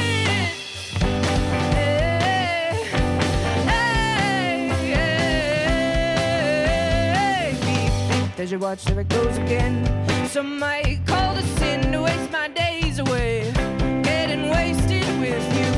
As 8.38 8.52
you 8.52 8.58
watch 8.58 8.84
there 8.84 9.00
it 9.00 9.08
goes 9.08 9.38
again. 9.38 9.82
Some 10.28 10.58
might 10.58 11.00
call 11.06 11.34
the 11.34 11.42
sin 11.42 11.90
to 11.90 12.02
waste 12.02 12.30
my 12.30 12.48
days 12.48 12.98
away. 12.98 13.50
Getting 14.02 14.50
wasted 14.50 15.04
with 15.18 15.42
you. 15.58 15.72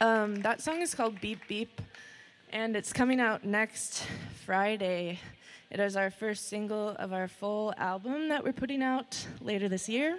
Um, 0.00 0.36
that 0.36 0.60
song 0.62 0.80
is 0.82 0.94
called 0.94 1.20
Beep 1.20 1.46
Beep, 1.48 1.82
and 2.50 2.76
it's 2.76 2.92
coming 2.92 3.20
out 3.20 3.44
next 3.44 4.06
Friday. 4.46 5.18
It 5.72 5.80
is 5.80 5.96
our 5.96 6.10
first 6.10 6.50
single 6.50 6.90
of 6.98 7.14
our 7.14 7.26
full 7.26 7.72
album 7.78 8.28
that 8.28 8.44
we're 8.44 8.52
putting 8.52 8.82
out 8.82 9.26
later 9.40 9.70
this 9.70 9.88
year. 9.88 10.18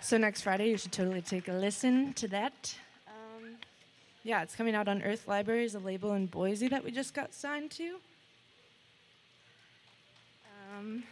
So 0.00 0.16
next 0.16 0.42
Friday, 0.42 0.70
you 0.70 0.78
should 0.78 0.92
totally 0.92 1.22
take 1.22 1.48
a 1.48 1.52
listen 1.52 2.12
to 2.12 2.28
that. 2.28 2.76
Um, 3.08 3.56
yeah, 4.22 4.42
it's 4.42 4.54
coming 4.54 4.76
out 4.76 4.86
on 4.86 5.02
Earth 5.02 5.26
Libraries, 5.26 5.74
a 5.74 5.80
label 5.80 6.12
in 6.12 6.26
Boise 6.26 6.68
that 6.68 6.84
we 6.84 6.92
just 6.92 7.14
got 7.14 7.34
signed 7.34 7.72
to. 7.72 7.96
Um, 10.78 11.02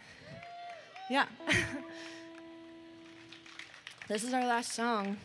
yeah. 1.09 1.25
this 4.07 4.23
is 4.23 4.33
our 4.33 4.45
last 4.45 4.71
song. 4.71 5.17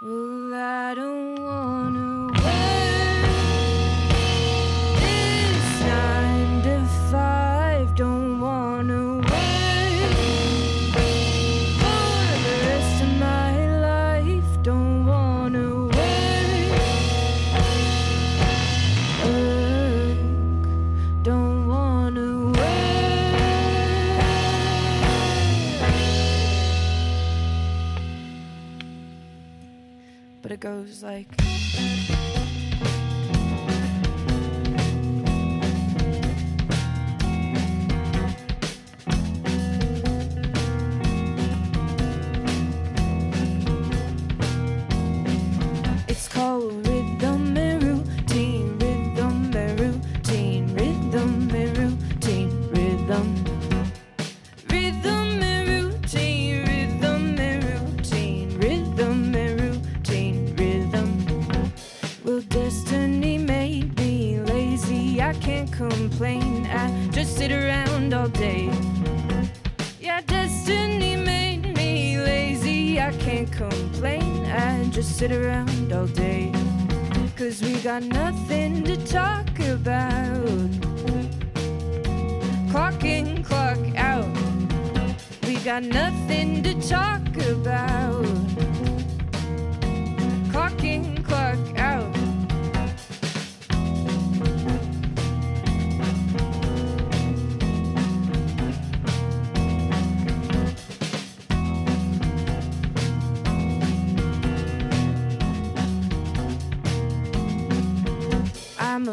Well, 0.00 0.54
I 0.54 0.94
don't 0.94 1.42
wanna 1.42 2.27
goes 30.60 31.02
like 31.02 31.47
complain. 66.18 66.66
I 66.66 67.08
just 67.12 67.36
sit 67.36 67.52
around 67.52 68.12
all 68.12 68.26
day. 68.26 68.72
Yeah, 70.00 70.20
destiny 70.22 71.14
made 71.14 71.76
me 71.76 72.18
lazy. 72.18 73.00
I 73.00 73.12
can't 73.18 73.50
complain. 73.52 74.44
I 74.46 74.88
just 74.90 75.16
sit 75.16 75.30
around 75.30 75.92
all 75.92 76.08
day. 76.08 76.50
Cause 77.36 77.62
we 77.62 77.74
got 77.82 78.02
nothing 78.02 78.82
to 78.82 78.96
talk 79.06 79.48
about. 79.60 80.70
Clock 82.72 83.04
in, 83.04 83.44
clock 83.44 83.78
out. 83.96 84.26
We 85.46 85.54
got 85.58 85.84
nothing 85.84 86.64
to 86.64 86.74
talk 86.80 87.22
about. 87.46 88.57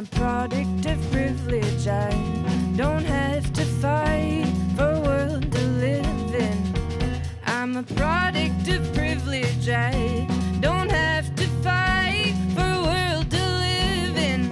Product 0.05 0.85
of 0.85 1.11
privilege. 1.11 1.87
I 1.87 2.09
don't 2.75 3.05
have 3.05 3.51
to 3.53 3.65
fight 3.65 4.51
for 4.75 4.91
a 4.91 4.99
world 4.99 5.51
to 5.51 5.61
live 5.85 6.35
in. 6.35 6.73
I'm 7.45 7.77
a 7.77 7.83
product 7.83 8.67
of 8.67 8.93
privilege. 8.93 9.69
I 9.69 10.27
don't 10.59 10.89
have 10.89 11.35
to 11.35 11.47
fight 11.63 12.35
for 12.53 12.69
a 12.79 12.81
world 12.89 13.29
to 13.31 13.43
live 13.65 14.17
in. 14.17 14.49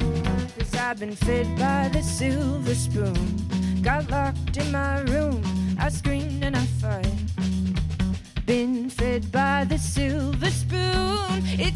Cause 0.58 0.76
I've 0.76 1.00
been 1.00 1.16
fed 1.16 1.48
by 1.58 1.90
the 1.90 2.02
silver 2.02 2.76
spoon. 2.76 3.82
Got 3.82 4.10
locked 4.10 4.58
in 4.58 4.72
my 4.72 5.02
room. 5.02 5.44
I 5.80 5.90
screamed 5.90 6.44
and 6.44 6.56
I 6.56 6.66
fight. 6.82 7.24
Been 8.46 8.90
fed 8.90 9.32
by 9.32 9.66
the 9.68 9.78
silver 9.78 10.52
spoon. 10.52 11.44
It's 11.58 11.73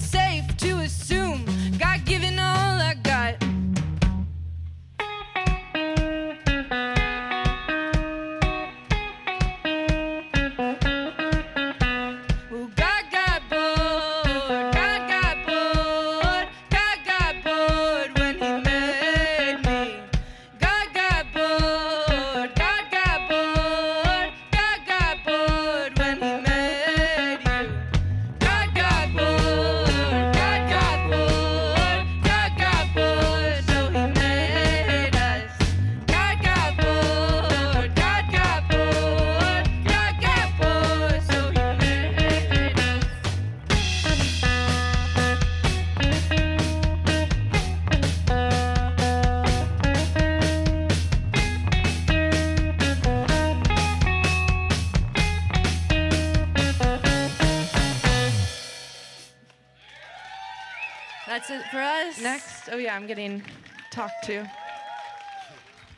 That's 61.37 61.51
it 61.51 61.61
for 61.69 61.79
us. 61.79 62.19
Next, 62.19 62.67
oh 62.71 62.77
yeah, 62.77 62.95
I'm 62.95 63.05
getting 63.05 63.43
talked 63.91 64.23
to. 64.23 64.49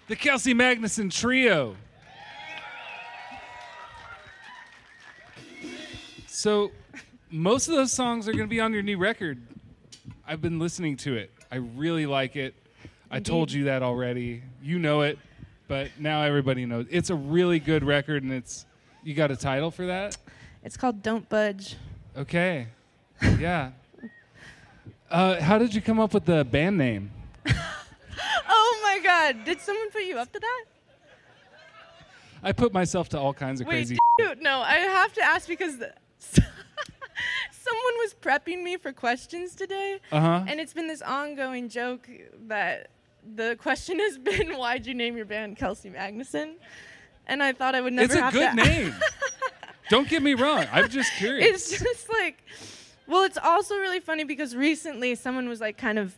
The 0.09 0.17
Kelsey 0.17 0.53
Magnuson 0.53 1.09
Trio. 1.09 1.77
So, 6.27 6.71
most 7.31 7.69
of 7.69 7.75
those 7.75 7.93
songs 7.93 8.27
are 8.27 8.33
going 8.33 8.43
to 8.43 8.49
be 8.49 8.59
on 8.59 8.73
your 8.73 8.81
new 8.81 8.97
record. 8.97 9.41
I've 10.27 10.41
been 10.41 10.59
listening 10.59 10.97
to 10.97 11.15
it. 11.15 11.31
I 11.49 11.55
really 11.55 12.05
like 12.05 12.35
it. 12.35 12.53
I 13.09 13.21
told 13.21 13.49
you 13.49 13.63
that 13.63 13.81
already. 13.81 14.43
You 14.61 14.77
know 14.77 15.03
it, 15.03 15.17
but 15.69 15.91
now 15.97 16.21
everybody 16.23 16.65
knows. 16.65 16.85
It's 16.89 17.11
a 17.11 17.15
really 17.15 17.59
good 17.59 17.85
record, 17.85 18.23
and 18.23 18.33
it's. 18.33 18.65
You 19.05 19.13
got 19.13 19.31
a 19.31 19.37
title 19.37 19.71
for 19.71 19.85
that? 19.85 20.17
It's 20.65 20.75
called 20.75 21.01
Don't 21.01 21.29
Budge. 21.29 21.77
Okay. 22.17 22.67
Yeah. 23.39 23.71
Uh, 25.09 25.39
how 25.41 25.57
did 25.57 25.73
you 25.73 25.81
come 25.81 25.99
up 25.99 26.13
with 26.13 26.25
the 26.25 26.43
band 26.45 26.77
name? 26.77 27.11
Oh 28.51 28.79
my 28.83 28.99
God! 29.03 29.45
Did 29.45 29.61
someone 29.61 29.89
put 29.91 30.03
you 30.03 30.17
up 30.17 30.31
to 30.33 30.39
that? 30.39 30.65
I 32.43 32.51
put 32.51 32.73
myself 32.73 33.07
to 33.09 33.19
all 33.19 33.33
kinds 33.33 33.61
of 33.61 33.67
Wait, 33.67 33.73
crazy. 33.75 33.97
No, 34.41 34.59
I 34.59 34.75
have 34.75 35.13
to 35.13 35.21
ask 35.23 35.47
because 35.47 35.77
the- 35.77 35.93
someone 36.19 36.43
was 37.99 38.15
prepping 38.21 38.61
me 38.63 38.75
for 38.77 38.91
questions 38.91 39.55
today, 39.55 39.99
Uh 40.11 40.19
huh. 40.19 40.43
and 40.47 40.59
it's 40.59 40.73
been 40.73 40.87
this 40.87 41.01
ongoing 41.01 41.69
joke 41.69 42.09
that 42.47 42.89
the 43.35 43.55
question 43.61 43.99
has 43.99 44.17
been, 44.17 44.57
"Why'd 44.57 44.85
you 44.85 44.93
name 44.93 45.15
your 45.15 45.25
band 45.25 45.55
Kelsey 45.57 45.89
Magnuson?" 45.89 46.55
And 47.27 47.41
I 47.43 47.53
thought 47.53 47.75
I 47.75 47.81
would 47.81 47.93
never 47.93 48.05
It's 48.11 48.15
a 48.15 48.23
have 48.23 48.33
good 48.33 48.55
name. 48.55 48.93
Don't 49.89 50.09
get 50.09 50.21
me 50.21 50.33
wrong. 50.33 50.65
I'm 50.71 50.89
just 50.89 51.13
curious. 51.13 51.71
it's 51.71 51.79
just 51.81 52.09
like, 52.09 52.43
well, 53.09 53.23
it's 53.23 53.37
also 53.37 53.75
really 53.75 53.99
funny 53.99 54.23
because 54.23 54.55
recently 54.55 55.15
someone 55.15 55.49
was 55.49 55.59
like 55.59 55.77
kind 55.77 55.97
of 55.99 56.15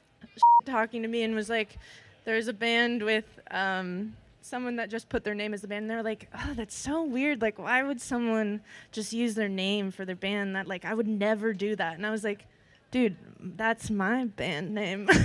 talking 0.66 1.02
to 1.02 1.08
me 1.08 1.22
and 1.22 1.34
was 1.34 1.48
like, 1.48 1.78
there's 2.24 2.46
a 2.48 2.52
band 2.52 3.02
with 3.02 3.24
um, 3.50 4.14
someone 4.42 4.76
that 4.76 4.90
just 4.90 5.08
put 5.08 5.24
their 5.24 5.34
name 5.34 5.54
as 5.54 5.62
the 5.62 5.68
band. 5.68 5.84
And 5.84 5.90
they're 5.90 6.02
like, 6.02 6.28
oh, 6.34 6.52
that's 6.54 6.74
so 6.74 7.02
weird. 7.02 7.40
Like, 7.40 7.58
why 7.58 7.82
would 7.82 8.00
someone 8.00 8.60
just 8.92 9.12
use 9.12 9.34
their 9.34 9.48
name 9.48 9.90
for 9.90 10.04
their 10.04 10.16
band? 10.16 10.54
That 10.54 10.66
like, 10.68 10.84
I 10.84 10.92
would 10.92 11.08
never 11.08 11.52
do 11.54 11.74
that. 11.76 11.96
And 11.96 12.06
I 12.06 12.10
was 12.10 12.22
like. 12.24 12.44
Dude, 12.90 13.16
that's 13.38 13.90
my 13.90 14.24
band 14.24 14.74
name, 14.74 15.06
and 15.10 15.18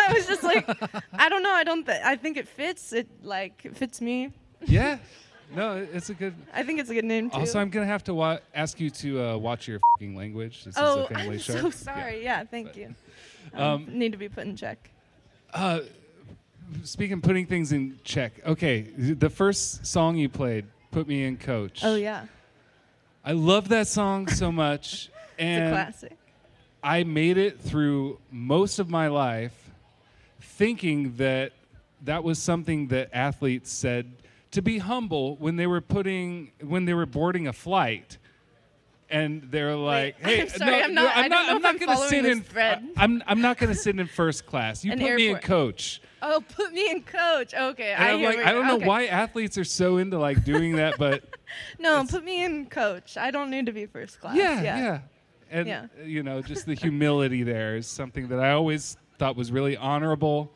I 0.00 0.12
was 0.12 0.26
just 0.26 0.42
like, 0.42 0.68
I 1.12 1.28
don't 1.28 1.44
know. 1.44 1.52
I 1.52 1.62
don't. 1.62 1.86
Th- 1.86 2.00
I 2.04 2.16
think 2.16 2.36
it 2.36 2.48
fits. 2.48 2.92
It 2.92 3.06
like 3.22 3.62
fits 3.76 4.00
me. 4.00 4.32
yeah. 4.66 4.98
No, 5.54 5.86
it's 5.92 6.10
a 6.10 6.14
good. 6.14 6.34
I 6.52 6.62
think 6.62 6.80
it's 6.80 6.90
a 6.90 6.94
good 6.94 7.04
name 7.04 7.30
too. 7.30 7.38
Also, 7.38 7.58
I'm 7.58 7.70
gonna 7.70 7.86
have 7.86 8.04
to 8.04 8.14
wa- 8.14 8.38
ask 8.54 8.78
you 8.80 8.90
to 8.90 9.22
uh, 9.22 9.36
watch 9.36 9.66
your 9.66 9.80
fing 9.98 10.14
language. 10.14 10.64
This 10.64 10.74
oh, 10.76 11.00
is 11.00 11.04
a 11.04 11.14
family 11.14 11.34
I'm 11.34 11.38
show. 11.38 11.54
so 11.54 11.70
sorry. 11.70 12.22
Yeah, 12.22 12.44
thank 12.44 12.76
you. 12.76 12.94
Um, 13.54 13.62
Um, 13.62 13.98
need 13.98 14.12
to 14.12 14.18
be 14.18 14.28
put 14.28 14.46
in 14.46 14.56
check. 14.56 14.90
Uh, 15.54 15.80
speaking 16.82 17.14
of 17.14 17.22
putting 17.22 17.46
things 17.46 17.72
in 17.72 17.98
check. 18.04 18.32
Okay, 18.44 18.82
the 18.82 19.30
first 19.30 19.86
song 19.86 20.18
you 20.18 20.28
played, 20.28 20.66
"Put 20.90 21.08
Me 21.08 21.24
in 21.24 21.38
Coach." 21.38 21.80
Oh 21.82 21.94
yeah, 21.94 22.26
I 23.24 23.32
love 23.32 23.70
that 23.70 23.86
song 23.86 24.28
so 24.28 24.52
much, 24.52 25.08
it's 25.38 25.66
a 25.66 25.70
classic. 25.70 26.18
I 26.82 27.04
made 27.04 27.38
it 27.38 27.58
through 27.58 28.18
most 28.30 28.78
of 28.78 28.90
my 28.90 29.08
life 29.08 29.70
thinking 30.40 31.16
that 31.16 31.52
that 32.02 32.22
was 32.22 32.38
something 32.38 32.88
that 32.88 33.10
athletes 33.12 33.70
said 33.70 34.12
to 34.52 34.62
be 34.62 34.78
humble 34.78 35.36
when 35.36 35.56
they 35.56 35.66
were 35.66 35.80
putting 35.80 36.52
when 36.62 36.84
they 36.84 36.94
were 36.94 37.06
boarding 37.06 37.46
a 37.48 37.52
flight. 37.52 38.18
And 39.10 39.42
they're 39.50 39.74
like, 39.74 40.16
"Hey, 40.20 40.42
I'm 40.42 40.48
sorry, 40.50 40.70
no, 40.80 40.84
I'm 40.86 40.94
not- 40.94 41.16
I'm 41.16 41.28
not, 41.30 41.50
I'm 41.50 41.62
not 41.62 41.80
gonna 41.80 42.08
sit 42.08 42.26
in. 42.26 42.42
thread. 42.42 42.86
I'm, 42.98 43.22
I'm 43.26 43.40
not 43.40 43.56
gonna 43.56 43.74
sit 43.74 43.98
in 43.98 44.06
first 44.06 44.44
class. 44.44 44.84
You 44.84 44.92
An 44.92 44.98
put 44.98 45.14
me 45.14 45.28
in 45.30 45.38
coach. 45.38 46.02
Oh, 46.20 46.42
put 46.54 46.74
me 46.74 46.90
in 46.90 47.02
coach. 47.02 47.54
Okay, 47.54 47.92
And 47.92 48.04
I 48.04 48.16
hear 48.18 48.28
like, 48.28 48.38
I 48.46 48.52
don't 48.52 48.66
know 48.66 48.76
okay. 48.76 48.86
why 48.86 49.06
athletes 49.06 49.56
are 49.56 49.64
so 49.64 49.96
into 49.96 50.18
like 50.18 50.44
doing 50.44 50.76
that, 50.76 50.98
but 50.98 51.22
No, 51.78 52.04
put 52.04 52.22
me 52.22 52.44
in 52.44 52.66
coach. 52.66 53.16
I 53.16 53.30
don't 53.30 53.48
need 53.50 53.64
to 53.66 53.72
be 53.72 53.86
first 53.86 54.20
class. 54.20 54.36
yeah, 54.36 54.62
yeah, 54.62 54.98
And 55.50 55.66
Yeah. 55.66 55.86
you 56.04 56.22
know, 56.22 56.42
just 56.42 56.66
the 56.66 56.74
humility 56.74 57.42
there 57.44 57.76
is 57.76 57.86
something 57.86 58.28
that 58.28 58.40
I 58.40 58.50
always 58.52 58.98
thought 59.18 59.36
was 59.36 59.50
really 59.50 59.76
honorable, 59.78 60.52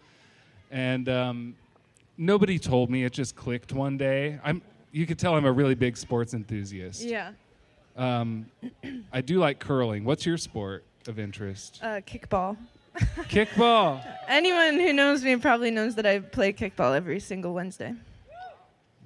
and 0.71 1.09
um, 1.09 1.55
nobody 2.17 2.59
told 2.59 2.91
me. 2.91 3.05
It 3.05 3.13
just 3.13 3.37
clicked 3.37 3.73
one 3.73 3.97
day. 3.97 4.39
I'm. 4.45 4.63
You 4.91 5.07
could 5.07 5.19
tell 5.19 5.35
I'm 5.37 5.47
a 5.47 5.53
really 5.53 5.75
big 5.75 5.97
sports 5.97 6.35
enthusiast. 6.35 7.03
Yeah. 7.03 7.33
Um, 7.97 8.47
I 9.13 9.21
do 9.23 9.39
like 9.39 9.59
curling. 9.59 10.05
What's 10.05 10.27
your 10.27 10.37
sport 10.37 10.85
of 11.09 11.19
interest? 11.19 11.81
Uh, 11.83 12.01
kickball. 12.07 12.57
Kickball. 13.31 14.03
Anyone 14.29 14.75
who 14.79 14.93
knows 14.93 15.25
me 15.25 15.37
probably 15.37 15.71
knows 15.71 15.95
that 15.95 16.05
I 16.05 16.19
play 16.19 16.53
kickball 16.53 16.95
every 16.95 17.21
single 17.21 17.55
Wednesday, 17.55 17.95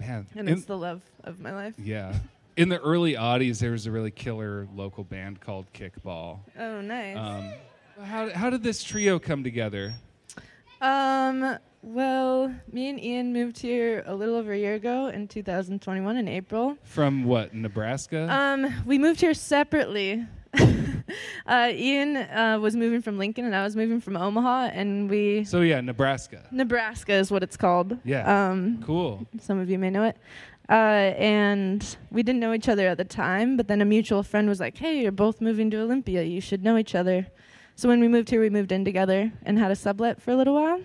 Man, 0.00 0.26
and 0.34 0.48
in- 0.48 0.56
it's 0.56 0.66
the 0.66 0.76
love 0.76 1.02
of 1.22 1.38
my 1.40 1.52
life. 1.52 1.74
yeah. 1.78 2.18
In 2.56 2.68
the 2.68 2.80
early 2.80 3.12
oddies, 3.14 3.60
there 3.60 3.70
was 3.72 3.86
a 3.86 3.92
really 3.92 4.10
killer 4.10 4.66
local 4.74 5.04
band 5.04 5.40
called 5.40 5.66
Kickball. 5.72 6.38
Oh, 6.58 6.80
nice. 6.80 7.16
Um, 7.16 7.52
how, 8.04 8.30
how 8.30 8.50
did 8.50 8.62
this 8.64 8.82
trio 8.82 9.18
come 9.20 9.44
together? 9.44 9.92
Um, 10.80 11.58
well, 11.86 12.52
me 12.72 12.88
and 12.88 13.00
Ian 13.00 13.32
moved 13.32 13.58
here 13.60 14.02
a 14.06 14.14
little 14.14 14.34
over 14.34 14.52
a 14.52 14.58
year 14.58 14.74
ago 14.74 15.06
in 15.06 15.28
2021 15.28 16.16
in 16.16 16.26
April. 16.26 16.76
From 16.82 17.22
what, 17.22 17.54
Nebraska? 17.54 18.26
Um, 18.28 18.66
we 18.84 18.98
moved 18.98 19.20
here 19.20 19.34
separately. 19.34 20.26
uh, 21.46 21.70
Ian 21.72 22.16
uh, 22.16 22.58
was 22.60 22.74
moving 22.74 23.02
from 23.02 23.18
Lincoln 23.18 23.44
and 23.44 23.54
I 23.54 23.62
was 23.62 23.76
moving 23.76 24.00
from 24.00 24.16
Omaha, 24.16 24.70
and 24.72 25.08
we 25.08 25.44
so, 25.44 25.60
yeah, 25.60 25.80
Nebraska. 25.80 26.48
Nebraska 26.50 27.12
is 27.12 27.30
what 27.30 27.44
it's 27.44 27.56
called. 27.56 27.96
Yeah. 28.04 28.48
Um, 28.50 28.82
Cool. 28.82 29.24
some 29.38 29.60
of 29.60 29.70
you 29.70 29.78
may 29.78 29.90
know 29.90 30.02
it. 30.02 30.16
Uh, 30.68 31.14
and 31.16 31.96
we 32.10 32.24
didn't 32.24 32.40
know 32.40 32.52
each 32.52 32.68
other 32.68 32.88
at 32.88 32.96
the 32.98 33.04
time, 33.04 33.56
but 33.56 33.68
then 33.68 33.80
a 33.80 33.84
mutual 33.84 34.24
friend 34.24 34.48
was 34.48 34.58
like, 34.58 34.76
"Hey, 34.76 35.00
you're 35.02 35.12
both 35.12 35.40
moving 35.40 35.70
to 35.70 35.76
Olympia. 35.80 36.24
You 36.24 36.40
should 36.40 36.64
know 36.64 36.76
each 36.76 36.96
other." 36.96 37.28
So 37.76 37.88
when 37.88 38.00
we 38.00 38.08
moved 38.08 38.30
here, 38.30 38.40
we 38.40 38.50
moved 38.50 38.72
in 38.72 38.84
together 38.84 39.30
and 39.44 39.60
had 39.60 39.70
a 39.70 39.76
sublet 39.76 40.20
for 40.20 40.32
a 40.32 40.36
little 40.36 40.54
while. 40.54 40.80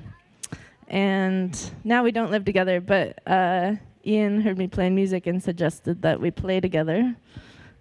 And 0.91 1.57
now 1.85 2.03
we 2.03 2.11
don't 2.11 2.31
live 2.31 2.43
together, 2.43 2.81
but 2.81 3.25
uh, 3.25 3.75
Ian 4.05 4.41
heard 4.41 4.57
me 4.57 4.67
playing 4.67 4.93
music 4.93 5.25
and 5.25 5.41
suggested 5.41 6.01
that 6.01 6.19
we 6.19 6.31
play 6.31 6.59
together. 6.59 7.15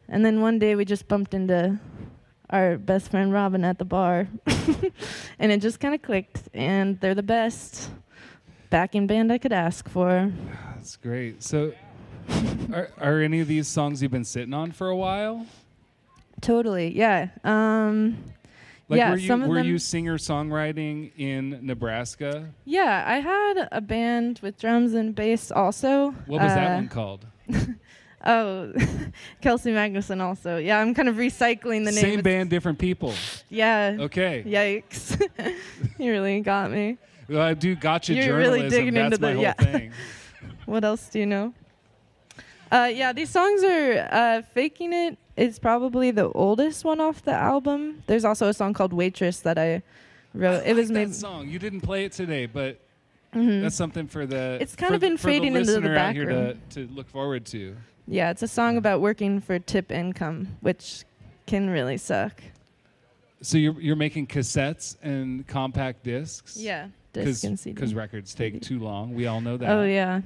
And 0.09 0.25
then 0.25 0.41
one 0.41 0.61
day 0.61 0.77
we 0.77 0.85
just 0.85 1.09
bumped 1.09 1.35
into 1.35 1.81
our 2.51 2.79
best 2.79 3.11
friend 3.11 3.33
Robin 3.33 3.65
at 3.65 3.79
the 3.79 3.85
bar, 3.85 4.29
and 5.41 5.51
it 5.51 5.61
just 5.61 5.81
kind 5.81 5.93
of 5.93 6.03
clicked. 6.03 6.49
And 6.55 7.01
they're 7.01 7.17
the 7.17 7.23
best 7.25 7.91
backing 8.71 9.09
band 9.09 9.33
I 9.33 9.39
could 9.39 9.53
ask 9.53 9.89
for. 9.89 10.33
That's 10.77 10.97
great. 10.97 11.43
So, 11.43 11.73
are, 12.73 12.91
are 12.97 13.21
any 13.21 13.41
of 13.41 13.49
these 13.49 13.67
songs 13.67 14.03
you've 14.03 14.13
been 14.13 14.25
sitting 14.25 14.55
on 14.55 14.71
for 14.71 14.89
a 14.89 14.97
while? 14.97 15.47
Totally, 16.41 16.97
yeah. 16.97 17.31
Um, 17.43 18.19
Like, 18.91 18.99
yeah, 18.99 19.11
were 19.13 19.17
you 19.19 19.27
some 19.29 19.43
of 19.43 19.49
were 19.49 19.55
them. 19.57 19.67
you 19.67 19.79
singer 19.79 20.19
songwriting 20.19 21.13
in 21.17 21.61
Nebraska? 21.63 22.51
yeah, 22.65 23.05
I 23.07 23.21
had 23.21 23.69
a 23.71 23.81
band 23.81 24.41
with 24.43 24.59
drums 24.59 24.95
and 24.95 25.15
bass 25.15 25.51
also. 25.53 26.11
What 26.27 26.43
was 26.43 26.53
that 26.55 26.73
Uh, 26.73 26.75
one 26.75 26.89
called? 26.89 27.27
Oh, 28.23 28.71
Kelsey 29.41 29.71
Magnuson 29.73 30.21
also. 30.21 30.59
Yeah, 30.59 30.79
I'm 30.79 30.93
kind 30.93 31.09
of 31.09 31.17
recycling 31.17 31.87
the 31.87 31.93
name. 31.93 32.03
Same 32.05 32.21
band, 32.21 32.51
different 32.51 32.79
people. 32.79 33.15
Yeah. 33.49 33.97
Okay. 33.99 34.45
Yikes! 34.47 35.19
you 35.99 36.11
really 36.11 36.39
got 36.43 36.71
me. 36.71 36.99
Well, 37.31 37.41
I 37.41 37.55
do 37.55 37.75
gotcha 37.75 38.13
You're 38.13 38.25
journalism. 38.27 38.53
really 38.57 38.69
digging 38.69 38.93
That's 38.93 39.15
into 39.15 39.19
the 39.19 39.33
whole 39.33 39.43
yeah. 39.43 39.53
thing. 39.55 39.93
what 40.67 40.85
else 40.85 41.09
do 41.09 41.19
you 41.19 41.25
know? 41.25 41.55
Uh, 42.71 42.91
yeah, 42.93 43.15
these 43.15 43.31
songs 43.31 43.65
are 43.65 44.07
uh, 44.13 44.43
"Faking 44.53 44.93
It" 44.93 45.17
is 45.37 45.59
probably 45.59 46.11
the 46.11 46.29
oldest 46.33 46.85
one 46.85 47.01
off 47.01 47.23
the 47.23 47.33
album. 47.33 48.03
There's 48.07 48.25
also 48.25 48.49
a 48.49 48.55
song 48.55 48.73
called 48.75 48.93
"Waitress" 48.93 49.41
that 49.43 49.59
I 49.59 49.83
wrote. 50.35 50.63
I 50.65 50.71
it 50.71 50.77
was 50.77 50.89
like 50.89 50.95
made. 50.95 51.09
that 51.11 51.15
song. 51.15 51.49
You 51.49 51.59
didn't 51.59 51.81
play 51.83 52.05
it 52.05 52.13
today, 52.13 52.47
but 52.47 52.79
Mhm. 53.35 53.63
that's 53.63 53.77
something 53.77 54.07
for 54.09 54.27
the. 54.27 54.59
It's 54.61 54.75
kind 54.77 54.95
of 54.95 55.01
been 55.01 55.17
for 55.17 55.29
the 55.29 55.33
fading 55.35 55.55
into 55.57 55.73
the 55.75 55.81
here 55.81 55.89
to, 55.89 55.95
background. 55.95 56.61
to 56.71 56.87
look 56.89 57.09
forward 57.09 57.47
to. 57.47 57.77
Yeah, 58.09 58.31
it's 58.31 58.43
a 58.43 58.49
song 58.49 58.77
about 58.77 59.01
working 59.01 59.41
for 59.41 59.59
tip 59.61 59.93
income, 59.93 60.57
which 60.61 61.05
can 61.47 61.71
really 61.71 61.97
suck. 61.97 62.43
So 63.41 63.57
you're 63.57 63.81
you're 63.81 63.97
making 63.97 64.27
cassettes 64.27 64.97
and 65.03 65.47
compact 65.47 66.03
discs. 66.03 66.57
Yeah, 66.57 66.89
disc 67.13 67.45
and 67.45 67.59
CD. 67.59 67.73
Because 67.75 67.95
records 67.95 68.35
take 68.35 68.61
too 68.61 68.79
long. 68.81 69.15
We 69.15 69.27
all 69.27 69.41
know 69.41 69.57
that. 69.57 69.71
Oh 69.71 69.85
yeah, 69.85 70.21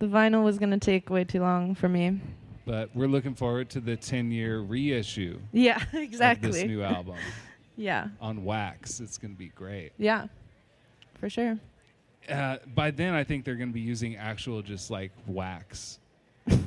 the 0.00 0.06
vinyl 0.06 0.42
was 0.44 0.58
gonna 0.58 0.78
take 0.78 1.08
way 1.08 1.24
too 1.24 1.40
long 1.40 1.74
for 1.74 1.88
me. 1.88 2.20
But 2.66 2.90
we're 2.94 3.08
looking 3.08 3.34
forward 3.34 3.70
to 3.70 3.80
the 3.80 3.96
10 3.96 4.30
year 4.30 4.60
reissue. 4.60 5.38
Yeah, 5.52 5.76
Of 5.82 5.90
this 5.92 6.00
exactly. 6.02 6.66
new 6.68 6.82
album 6.96 7.16
Yeah, 7.76 8.08
on 8.20 8.44
wax. 8.44 9.00
It's 9.00 9.18
going 9.18 9.32
to 9.34 9.38
be 9.38 9.48
great. 9.48 9.92
yeah, 9.98 10.26
for 11.18 11.28
sure. 11.30 11.58
Uh, 12.28 12.58
by 12.74 12.90
then, 12.90 13.14
I 13.14 13.24
think 13.24 13.44
they're 13.44 13.56
going 13.56 13.70
to 13.70 13.74
be 13.74 13.80
using 13.80 14.16
actual 14.16 14.62
just 14.62 14.90
like 14.90 15.10
wax. 15.26 15.98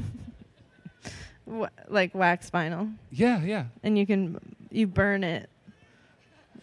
Like 1.89 2.15
wax 2.15 2.49
vinyl, 2.49 2.93
Yeah, 3.11 3.43
yeah. 3.43 3.65
and 3.83 3.97
you 3.97 4.05
can 4.05 4.39
you 4.71 4.87
burn 4.87 5.25
it 5.25 5.49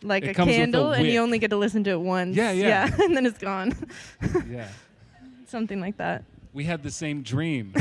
like 0.03 0.25
It 0.25 0.31
a 0.31 0.35
comes 0.35 0.47
with 0.49 0.57
a 0.57 0.59
candle, 0.59 0.93
and 0.93 1.07
you 1.07 1.21
only 1.21 1.39
get 1.39 1.51
to 1.51 1.59
listen 1.59 1.85
to 1.85 1.91
it 1.91 2.01
once. 2.01 2.35
Yeah, 2.35 2.51
yeah. 2.53 2.89
and 3.03 3.15
then 3.15 3.27
it's 3.27 3.37
gone. 3.39 3.75
Yeah. 4.49 4.69
Something 5.47 5.81
like 5.81 5.99
that. 5.99 6.25
We 6.55 6.65
had 6.65 6.83
the 6.83 6.91
same 6.91 7.23
dream. 7.23 7.75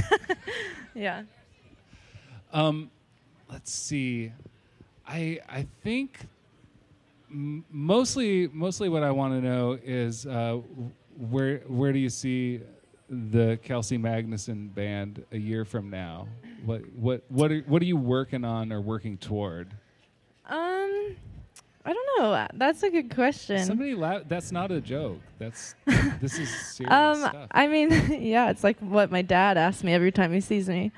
Yeah. 0.93 1.24
Um, 2.52 2.89
let's 3.52 3.72
see. 3.72 4.32
I 5.08 5.39
I 5.50 5.66
think 5.84 6.20
m- 7.32 7.66
mostly 7.72 8.47
mostly 8.52 8.89
what 8.89 9.04
I 9.04 9.12
want 9.12 9.34
to 9.34 9.41
know 9.41 9.78
is 9.84 10.26
uh, 10.26 10.60
where 11.18 11.60
where 11.68 11.91
do 11.93 12.00
you 12.00 12.10
see 12.10 12.62
the 13.10 13.60
Kelsey 13.64 13.97
Magnuson 13.97 14.74
band 14.74 15.24
a 15.32 15.38
year 15.38 15.66
from 15.66 15.89
now? 15.89 16.28
What 16.66 16.82
what 16.95 17.24
what 17.30 17.52
are, 17.52 17.60
what 17.62 17.82
are 17.82 17.86
you 17.86 17.97
working 17.97 18.43
on 18.43 18.72
or 18.72 18.82
working 18.82 19.18
toward? 19.18 19.70
Um, 20.47 21.16
I 21.86 21.93
don't 21.93 22.20
know. 22.20 22.47
That's 22.56 22.82
a 22.84 22.89
good 22.89 23.14
question. 23.14 23.64
Somebody 23.66 23.93
la- 23.95 24.22
that's 24.28 24.52
not 24.52 24.72
a 24.72 24.82
joke. 24.82 25.20
That's 25.38 25.76
this 26.20 26.38
is 26.39 26.50
serious 26.50 26.91
Um, 26.91 27.18
stuff. 27.20 27.47
I 27.52 27.68
mean, 27.68 27.91
yeah, 28.22 28.50
it's 28.50 28.64
like 28.64 28.80
what 28.80 29.12
my 29.12 29.22
dad 29.22 29.58
asks 29.58 29.84
me 29.84 29.93
every 29.93 30.12
time 30.12 30.34
he 30.34 30.41
sees 30.41 30.68
me. 30.68 30.91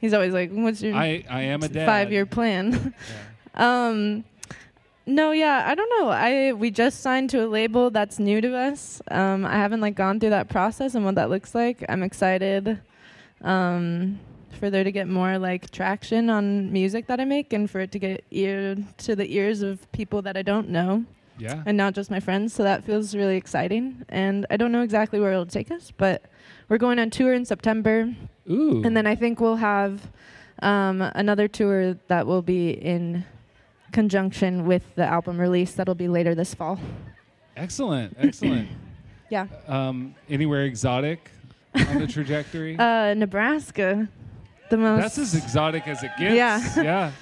He's 0.00 0.14
always 0.14 0.32
like, 0.32 0.50
"What's 0.52 0.80
your 0.82 0.94
I 0.94 1.24
I 1.28 1.42
am 1.42 1.62
a 1.62 1.68
dad. 1.68 1.86
five-year 1.86 2.26
plan?" 2.26 2.94
um, 3.54 4.24
no, 5.06 5.32
yeah, 5.32 5.64
I 5.66 5.74
don't 5.74 5.90
know. 6.00 6.10
I 6.10 6.52
we 6.52 6.70
just 6.70 7.00
signed 7.00 7.30
to 7.30 7.44
a 7.44 7.48
label 7.48 7.90
that's 7.90 8.18
new 8.18 8.40
to 8.40 8.56
us. 8.56 9.00
Um, 9.10 9.44
I 9.46 9.54
haven't 9.54 9.80
like 9.80 9.94
gone 9.94 10.20
through 10.20 10.30
that 10.30 10.48
process 10.48 10.94
and 10.94 11.04
what 11.04 11.14
that 11.16 11.30
looks 11.30 11.54
like. 11.54 11.84
I'm 11.88 12.02
excited 12.02 12.78
um, 13.42 14.18
for 14.52 14.70
there 14.70 14.84
to 14.84 14.92
get 14.92 15.08
more 15.08 15.38
like 15.38 15.70
traction 15.70 16.28
on 16.30 16.72
music 16.72 17.06
that 17.06 17.20
I 17.20 17.24
make 17.24 17.52
and 17.52 17.70
for 17.70 17.80
it 17.80 17.92
to 17.92 17.98
get 17.98 18.24
ear 18.30 18.76
to 18.98 19.16
the 19.16 19.34
ears 19.34 19.62
of 19.62 19.90
people 19.92 20.22
that 20.22 20.36
I 20.36 20.42
don't 20.42 20.68
know 20.68 21.04
Yeah. 21.38 21.62
and 21.66 21.76
not 21.76 21.94
just 21.94 22.10
my 22.10 22.20
friends. 22.20 22.52
So 22.52 22.62
that 22.64 22.84
feels 22.84 23.14
really 23.14 23.36
exciting. 23.36 24.04
And 24.08 24.44
I 24.50 24.56
don't 24.56 24.72
know 24.72 24.82
exactly 24.82 25.20
where 25.20 25.32
it'll 25.32 25.46
take 25.46 25.70
us, 25.70 25.90
but 25.96 26.22
we're 26.68 26.78
going 26.78 26.98
on 26.98 27.10
tour 27.10 27.32
in 27.32 27.44
September. 27.44 28.14
Ooh. 28.50 28.82
And 28.84 28.96
then 28.96 29.06
I 29.06 29.14
think 29.14 29.40
we'll 29.40 29.56
have 29.56 30.10
um, 30.62 31.02
another 31.02 31.48
tour 31.48 31.94
that 32.08 32.26
will 32.26 32.42
be 32.42 32.70
in 32.70 33.24
conjunction 33.92 34.66
with 34.66 34.94
the 34.96 35.04
album 35.04 35.40
release 35.40 35.72
that'll 35.72 35.94
be 35.94 36.08
later 36.08 36.34
this 36.34 36.54
fall. 36.54 36.78
excellent. 37.56 38.16
Excellent. 38.18 38.68
Yeah. 39.30 39.46
um, 39.66 40.14
anywhere 40.30 40.62
exotic 40.64 41.30
on 41.74 41.98
the 41.98 42.06
trajectory? 42.06 42.76
Uh, 42.78 43.12
Nebraska, 43.12 44.08
the 44.70 44.78
most. 44.78 45.02
That's 45.02 45.18
as 45.18 45.34
exotic 45.34 45.86
as 45.86 46.02
it 46.02 46.12
gets. 46.18 46.34
Yeah. 46.34 46.62
yeah. 46.82 47.12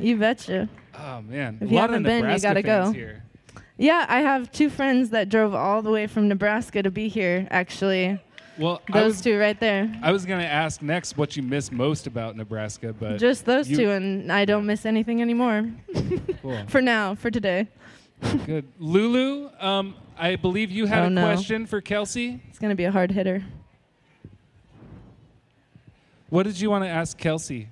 you 0.00 0.16
betcha. 0.18 0.68
Oh 0.96 1.20
man. 1.22 1.58
If 1.60 1.62
a 1.62 1.70
you 1.70 1.74
lot 1.74 1.90
haven't 1.90 1.96
of 1.96 2.02
been, 2.04 2.16
you 2.18 2.22
Nebraska 2.22 2.46
gotta 2.46 2.62
go. 2.62 2.92
here. 2.92 3.24
Yeah, 3.76 4.06
I 4.08 4.20
have 4.20 4.52
two 4.52 4.70
friends 4.70 5.10
that 5.10 5.28
drove 5.28 5.52
all 5.52 5.82
the 5.82 5.90
way 5.90 6.06
from 6.06 6.28
Nebraska 6.28 6.80
to 6.80 6.92
be 6.92 7.08
here. 7.08 7.48
Actually, 7.50 8.20
Well, 8.58 8.82
those 8.92 9.04
was, 9.14 9.20
two 9.20 9.38
right 9.38 9.58
there. 9.60 9.92
I 10.02 10.10
was 10.10 10.26
gonna 10.26 10.42
ask 10.42 10.82
next 10.82 11.16
what 11.16 11.36
you 11.36 11.42
miss 11.42 11.70
most 11.70 12.06
about 12.08 12.36
Nebraska, 12.36 12.92
but 12.92 13.18
Just 13.18 13.44
those 13.44 13.68
you- 13.70 13.76
two, 13.76 13.90
and 13.90 14.32
I 14.32 14.44
don't 14.44 14.66
miss 14.66 14.84
anything 14.84 15.22
anymore. 15.22 15.70
cool. 16.42 16.58
For 16.68 16.80
now, 16.82 17.14
for 17.14 17.30
today. 17.30 17.68
good. 18.46 18.64
Lulu, 18.80 19.48
um, 19.60 19.94
I 20.18 20.34
believe 20.34 20.72
you 20.72 20.86
had 20.86 21.04
Oh, 21.04 21.06
a 21.06 21.10
no. 21.10 21.22
question 21.24 21.66
for 21.66 21.80
Kelsey. 21.80 22.40
It's 22.48 22.58
gonna 22.58 22.74
be 22.74 22.84
a 22.84 22.90
hard 22.90 23.12
hitter. 23.12 23.44
What 26.30 26.42
did 26.42 26.60
you 26.60 26.68
want 26.68 26.82
to 26.84 26.88
ask 26.90 27.16
Kelsey? 27.16 27.68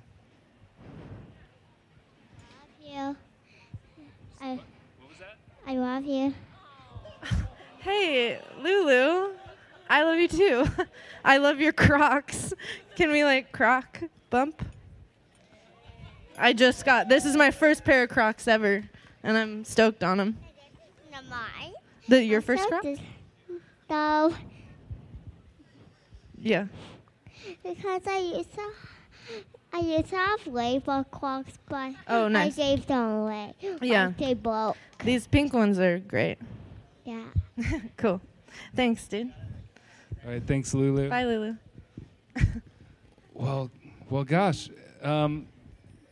I 2.79 2.89
love 2.95 2.95
you. 3.09 3.15
I, 4.41 4.49
what 4.51 5.09
was 5.09 5.17
that? 5.19 5.37
I 5.67 5.75
love 5.77 6.05
you. 6.05 6.33
Hey, 7.79 8.39
Lulu, 8.59 9.33
I 9.89 10.03
love 10.03 10.17
you 10.19 10.27
too. 10.27 10.65
I 11.25 11.37
love 11.37 11.59
your 11.59 11.73
Crocs. 11.73 12.53
Can 12.95 13.11
we 13.11 13.23
like 13.23 13.51
croc 13.51 14.01
bump? 14.29 14.65
I 16.37 16.53
just 16.53 16.85
got 16.85 17.09
this 17.09 17.25
is 17.25 17.35
my 17.35 17.51
first 17.51 17.83
pair 17.83 18.03
of 18.03 18.09
Crocs 18.09 18.47
ever, 18.47 18.83
and 19.23 19.37
I'm 19.37 19.63
stoked 19.65 20.03
on 20.03 20.17
them. 20.17 20.37
Mine. 21.29 21.73
The 22.07 22.23
your 22.23 22.41
first 22.41 22.67
Croc? 22.67 22.85
No, 23.89 24.33
Yeah. 26.37 26.67
because 27.63 28.01
I 28.07 28.17
used 28.19 28.53
to, 28.53 28.69
I 29.73 29.79
used 29.79 30.09
to 30.09 30.15
have 30.17 30.45
label 30.47 31.03
clocks, 31.05 31.53
but 31.67 31.93
Oh, 32.07 32.27
nice. 32.27 32.57
I 32.59 32.75
gave 32.75 32.85
them 32.85 33.09
away. 33.11 33.53
Yeah. 33.81 34.11
They 34.17 34.33
broke. 34.35 34.77
These 35.03 35.27
pink 35.27 35.53
ones 35.53 35.79
are 35.79 35.99
great. 35.99 36.37
Yeah. 37.05 37.23
Cool. 37.97 38.21
Thanks, 38.75 39.07
dude. 39.07 39.33
All 40.27 40.33
right, 40.33 40.43
thanks, 40.45 40.73
Lulu. 40.73 41.09
Bye, 41.09 41.23
Lulu. 41.23 41.55
Well, 43.33 43.69
well, 44.09 44.23
gosh, 44.23 44.67
um, 45.03 45.47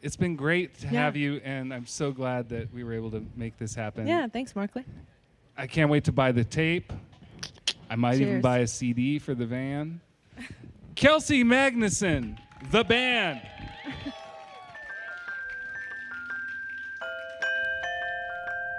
it's 0.03 0.15
been 0.15 0.35
great 0.35 0.75
to 0.81 0.85
Yeah. 0.85 0.91
have 1.01 1.17
you, 1.17 1.41
and 1.43 1.73
I'm 1.73 1.87
so 1.87 2.11
glad 2.11 2.49
that 2.49 2.71
we 2.71 2.83
were 2.83 2.93
able 2.93 3.09
to 3.11 3.25
make 3.35 3.57
this 3.57 3.73
happen. 3.73 4.05
Yeah, 4.05 4.27
thanks, 4.27 4.55
Markly. 4.55 4.85
I 5.57 5.65
can't 5.65 5.89
wait 5.89 6.03
to 6.03 6.11
buy 6.11 6.31
the 6.31 6.43
tape. 6.43 6.93
I 7.89 7.95
might 7.95 8.21
even 8.21 8.41
buy 8.41 8.59
a 8.59 8.67
CD 8.67 9.17
for 9.17 9.33
the 9.33 9.47
van. 9.47 10.01
Kelsey 10.95 11.43
Magnuson, 11.43 12.37
the 12.69 12.83
band. 12.83 13.41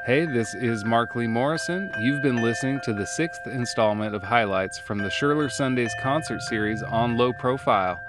Hey, 0.07 0.25
this 0.25 0.55
is 0.55 0.85
Markly 0.85 1.27
Morrison. 1.27 1.91
You've 1.99 2.23
been 2.23 2.41
listening 2.41 2.81
to 2.85 2.93
the 2.93 3.05
sixth 3.05 3.49
installment 3.49 4.15
of 4.15 4.23
highlights 4.23 4.79
from 4.79 4.99
the 4.99 5.09
Scherler 5.09 5.51
Sundays 5.51 5.93
concert 6.01 6.43
series 6.43 6.81
on 6.85 7.17
Low 7.17 7.33
Profile. 7.33 8.01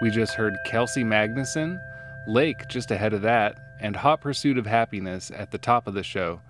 We 0.00 0.10
just 0.10 0.34
heard 0.34 0.56
Kelsey 0.64 1.02
Magnuson, 1.02 1.80
Lake 2.28 2.68
just 2.68 2.92
ahead 2.92 3.14
of 3.14 3.22
that, 3.22 3.56
and 3.80 3.96
Hot 3.96 4.20
Pursuit 4.20 4.58
of 4.58 4.66
Happiness 4.66 5.32
at 5.34 5.50
the 5.50 5.58
top 5.58 5.88
of 5.88 5.94
the 5.94 6.04
show. 6.04 6.40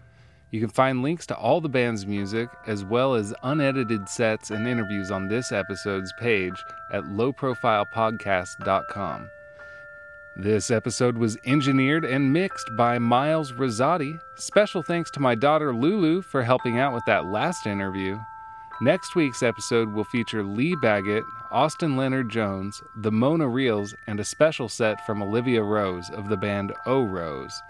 You 0.50 0.60
can 0.60 0.68
find 0.68 1.00
links 1.00 1.24
to 1.28 1.34
all 1.34 1.62
the 1.62 1.70
band's 1.70 2.04
music, 2.04 2.50
as 2.66 2.84
well 2.84 3.14
as 3.14 3.32
unedited 3.42 4.06
sets 4.06 4.50
and 4.50 4.68
interviews 4.68 5.10
on 5.10 5.28
this 5.28 5.50
episode's 5.50 6.12
page 6.20 6.62
at 6.92 7.04
lowprofilepodcast.com. 7.04 9.30
This 10.36 10.70
episode 10.70 11.18
was 11.18 11.36
engineered 11.44 12.04
and 12.04 12.32
mixed 12.32 12.74
by 12.76 12.98
Miles 12.98 13.52
Rosati. 13.52 14.20
Special 14.36 14.82
thanks 14.82 15.10
to 15.12 15.20
my 15.20 15.34
daughter 15.34 15.74
Lulu 15.74 16.22
for 16.22 16.42
helping 16.42 16.78
out 16.78 16.94
with 16.94 17.04
that 17.06 17.26
last 17.26 17.66
interview. 17.66 18.18
Next 18.80 19.14
week's 19.14 19.42
episode 19.42 19.92
will 19.92 20.04
feature 20.04 20.42
Lee 20.42 20.74
Baggett, 20.76 21.24
Austin 21.50 21.96
Leonard 21.96 22.30
Jones, 22.30 22.80
the 22.96 23.12
Mona 23.12 23.46
Reels, 23.46 23.94
and 24.06 24.20
a 24.20 24.24
special 24.24 24.68
set 24.68 25.04
from 25.04 25.20
Olivia 25.20 25.62
Rose 25.62 26.08
of 26.10 26.28
the 26.28 26.36
band 26.36 26.72
O 26.86 27.02
Rose. 27.02 27.60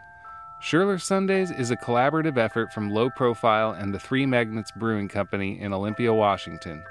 Scherler 0.63 1.01
Sundays 1.01 1.51
is 1.51 1.71
a 1.71 1.77
collaborative 1.77 2.37
effort 2.37 2.73
from 2.73 2.91
Low 2.91 3.09
Profile 3.09 3.73
and 3.73 3.93
the 3.93 3.99
Three 3.99 4.27
Magnets 4.27 4.71
Brewing 4.71 5.09
Company 5.09 5.59
in 5.61 5.73
Olympia, 5.73 6.13
Washington. 6.13 6.85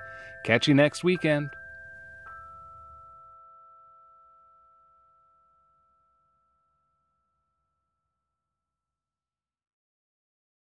Catch 0.44 0.68
you 0.68 0.74
next 0.74 1.04
weekend. 1.04 1.52